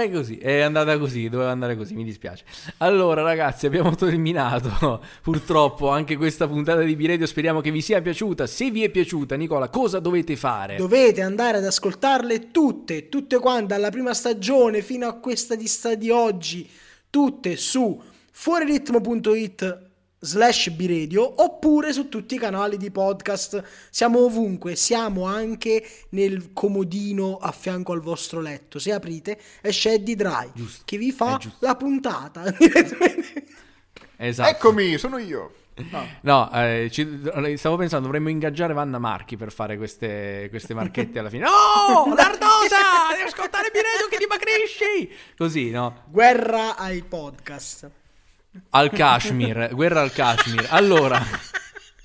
è 0.02 0.12
così, 0.12 0.38
è 0.38 0.60
andata 0.60 0.98
così, 0.98 1.30
doveva 1.30 1.52
andare 1.52 1.76
così, 1.76 1.96
mi 1.96 2.04
dispiace. 2.04 2.44
Allora, 2.78 3.22
ragazzi, 3.22 3.66
abbiamo 3.66 3.94
terminato 3.98 5.02
purtroppo 5.22 5.90
anche 5.90 6.16
questa 6.18 6.48
puntata 6.48 6.82
di 6.82 6.96
Biredio. 6.96 7.26
Speriamo 7.26 7.62
che 7.62 7.72
vi 7.72 7.82
sia 7.82 8.02
piaciuta. 8.02 8.48
Se 8.48 8.72
vi 8.72 8.84
è 8.84 8.90
piaciuta, 8.90 9.36
Nicola, 9.36 9.70
cosa 9.70 10.00
dovete 10.00 10.36
fare? 10.36 10.78
Dovete 10.78 11.22
andare 11.22 11.58
ad 11.58 11.66
ascoltarle 11.66 12.52
tutte, 12.52 13.10
tutte 13.10 13.40
quante, 13.40 13.74
dalla 13.74 13.90
prima 13.90 14.14
stagione 14.14 14.82
fino 14.82 15.08
a 15.08 15.14
questa 15.14 15.56
di 15.56 15.68
sta 15.68 15.96
di 15.96 16.10
oggi, 16.10 16.70
tutte 17.10 17.56
su 17.56 18.02
fuoriritmo.it 18.32 19.89
slash 20.20 20.70
biradio 20.72 21.42
oppure 21.44 21.94
su 21.94 22.10
tutti 22.10 22.36
i 22.36 22.38
canali 22.38 22.78
di 22.78 22.92
podcast. 22.92 23.64
Siamo 23.90 24.20
ovunque, 24.26 24.76
siamo 24.76 25.26
anche 25.26 25.84
nel 26.10 26.52
comodino 26.54 27.38
a 27.38 27.52
fianco 27.52 27.94
al 27.94 28.02
vostro 28.02 28.42
letto. 28.42 28.80
Se 28.80 28.92
aprite 28.92 29.40
esce 29.62 29.94
Eddie 29.94 30.16
Dry 30.16 30.52
Giusto, 30.54 30.84
che 30.86 30.98
vi 30.98 31.12
fa 31.12 31.40
la 31.60 31.76
puntata. 31.76 32.44
Esatto. 34.22 34.50
Eccomi, 34.50 34.98
sono 34.98 35.18
io. 35.18 35.54
No. 35.92 36.06
No, 36.22 36.52
eh, 36.52 36.90
ci- 36.92 37.08
stavo 37.56 37.78
pensando, 37.78 38.06
dovremmo 38.08 38.28
ingaggiare 38.28 38.74
Vanna 38.74 39.00
Marchi 39.00 39.38
per 39.38 39.50
fare 39.50 39.78
queste, 39.78 40.48
queste 40.50 40.74
marchette 40.74 41.20
alla 41.20 41.30
fine. 41.30 41.46
No! 41.46 42.04
Lardosa! 42.14 43.12
Devi 43.12 43.24
ascoltare 43.24 43.70
Biredio 43.72 44.08
che 44.10 44.18
dimagrisci! 44.18 45.10
Così, 45.38 45.70
no? 45.70 46.04
Guerra 46.08 46.76
ai 46.76 47.02
podcast. 47.02 47.90
Al 48.72 48.90
Kashmir, 48.92 49.70
guerra 49.74 50.02
al 50.02 50.12
Kashmir. 50.12 50.68
Allora, 50.70 51.20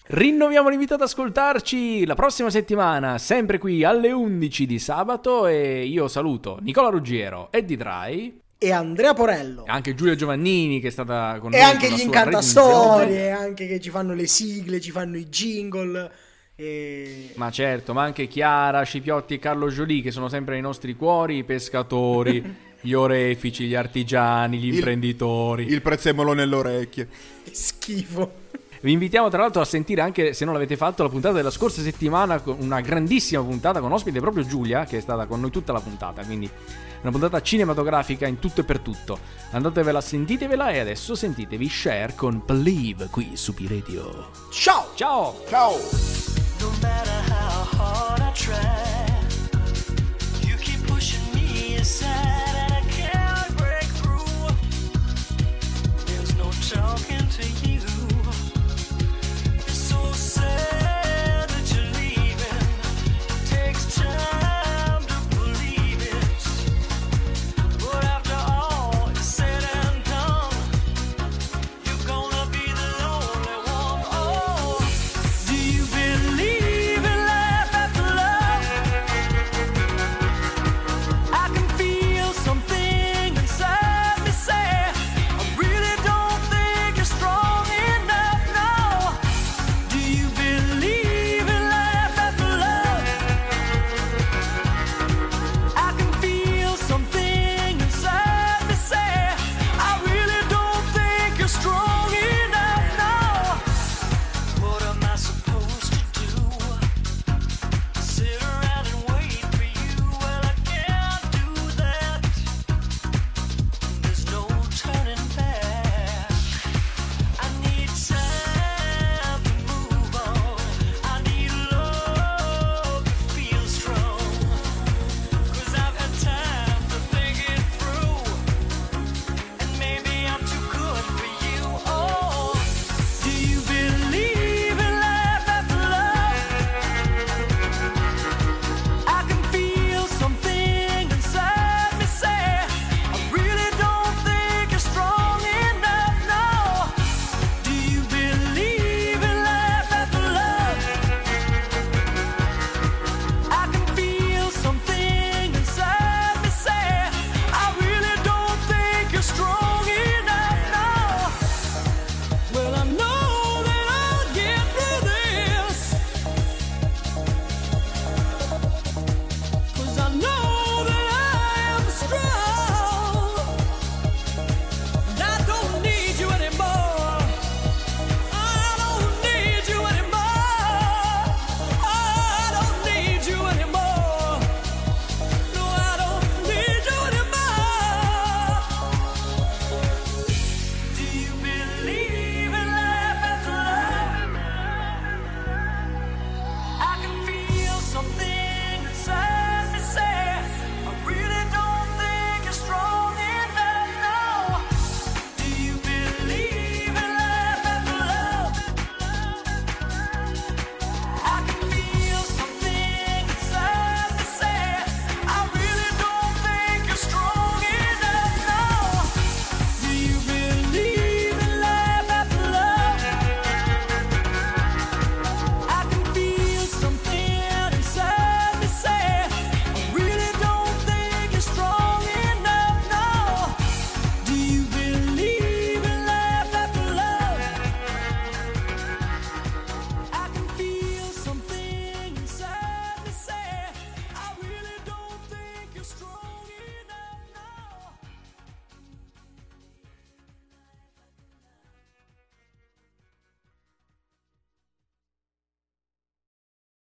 rinnoviamo 0.09 0.68
l'invito 0.68 0.94
ad 0.94 1.00
ascoltarci 1.00 2.04
la 2.04 2.14
prossima 2.14 2.50
settimana, 2.50 3.18
sempre 3.18 3.59
qui 3.59 3.83
alle 3.85 4.12
11 4.12 4.66
di 4.66 4.78
sabato. 4.78 5.46
E 5.46 5.85
io 5.87 6.09
saluto 6.09 6.59
Nicola 6.61 6.88
Ruggiero, 6.88 7.48
Eddie 7.50 7.76
Dry, 7.76 8.40
E 8.59 8.72
Andrea 8.72 9.14
Porello. 9.14 9.64
anche 9.66 9.94
Giulia 9.94 10.14
Giovannini 10.14 10.80
che 10.80 10.88
è 10.88 10.90
stata 10.90 11.38
con 11.40 11.52
E 11.54 11.59
noi. 11.59 11.64
anche 11.70 11.87
con 11.88 11.96
la 11.96 12.02
gli 12.02 12.07
incantastorie, 12.07 13.30
anche 13.30 13.66
che 13.66 13.80
ci 13.80 13.90
fanno 13.90 14.14
le 14.14 14.26
sigle, 14.26 14.80
ci 14.80 14.90
fanno 14.90 15.16
i 15.16 15.26
jingle. 15.28 16.11
E... 16.57 17.33
Ma 17.35 17.50
certo, 17.50 17.92
ma 17.94 18.02
anche 18.04 18.28
Chiara, 18.28 18.83
Scipiotti 18.83 19.35
e 19.35 19.38
Carlo 19.38 19.68
Jolie 19.68 20.02
che 20.02 20.11
sono 20.12 20.28
sempre 20.28 20.54
nei 20.54 20.62
nostri 20.62 20.94
cuori, 20.94 21.38
i 21.38 21.44
pescatori, 21.44 22.40
gli 22.84 22.92
orefici, 22.92 23.66
gli 23.66 23.74
artigiani, 23.74 24.58
gli 24.58 24.66
Il- 24.68 24.74
imprenditori. 24.74 25.66
Il 25.66 25.80
prezzemolo 25.80 26.34
nelle 26.34 26.54
orecchie. 26.54 27.08
Che 27.44 27.54
schifo. 27.54 28.42
Vi 28.82 28.92
invitiamo 28.92 29.30
tra 29.30 29.40
l'altro 29.40 29.62
a 29.62 29.64
sentire 29.64 30.02
anche, 30.02 30.34
se 30.34 30.44
non 30.44 30.52
l'avete 30.52 30.76
fatto, 30.76 31.02
la 31.02 31.08
puntata 31.08 31.34
della 31.34 31.50
scorsa 31.50 31.80
settimana, 31.80 32.40
con 32.40 32.56
una 32.60 32.82
grandissima 32.82 33.42
puntata 33.42 33.80
con 33.80 33.90
ospite 33.90 34.20
proprio 34.20 34.44
Giulia, 34.46 34.84
che 34.84 34.98
è 34.98 35.00
stata 35.00 35.24
con 35.24 35.40
noi 35.40 35.50
tutta 35.50 35.72
la 35.72 35.80
puntata, 35.80 36.22
quindi 36.22 36.50
una 37.00 37.10
puntata 37.10 37.40
cinematografica 37.40 38.26
in 38.26 38.38
tutto 38.38 38.60
e 38.60 38.64
per 38.64 38.80
tutto. 38.80 39.18
Andatevela, 39.52 40.02
sentitevela 40.02 40.68
e 40.70 40.80
adesso 40.80 41.14
sentitevi 41.14 41.66
Share 41.66 42.14
con 42.14 42.42
Believe 42.44 43.08
qui 43.10 43.30
su 43.34 43.54
P-Radio. 43.54 44.28
Ciao! 44.50 44.88
Ciao! 44.94 45.40
Ciao! 45.48 45.72
No 46.60 46.70
matter 46.82 47.22
how 47.30 47.64
hard 47.80 48.20
I 48.20 48.32
try, 48.34 48.58
you 50.46 50.56
keep 50.58 50.84
pushing 50.86 51.22
me 51.32 51.78
aside. 51.78 52.63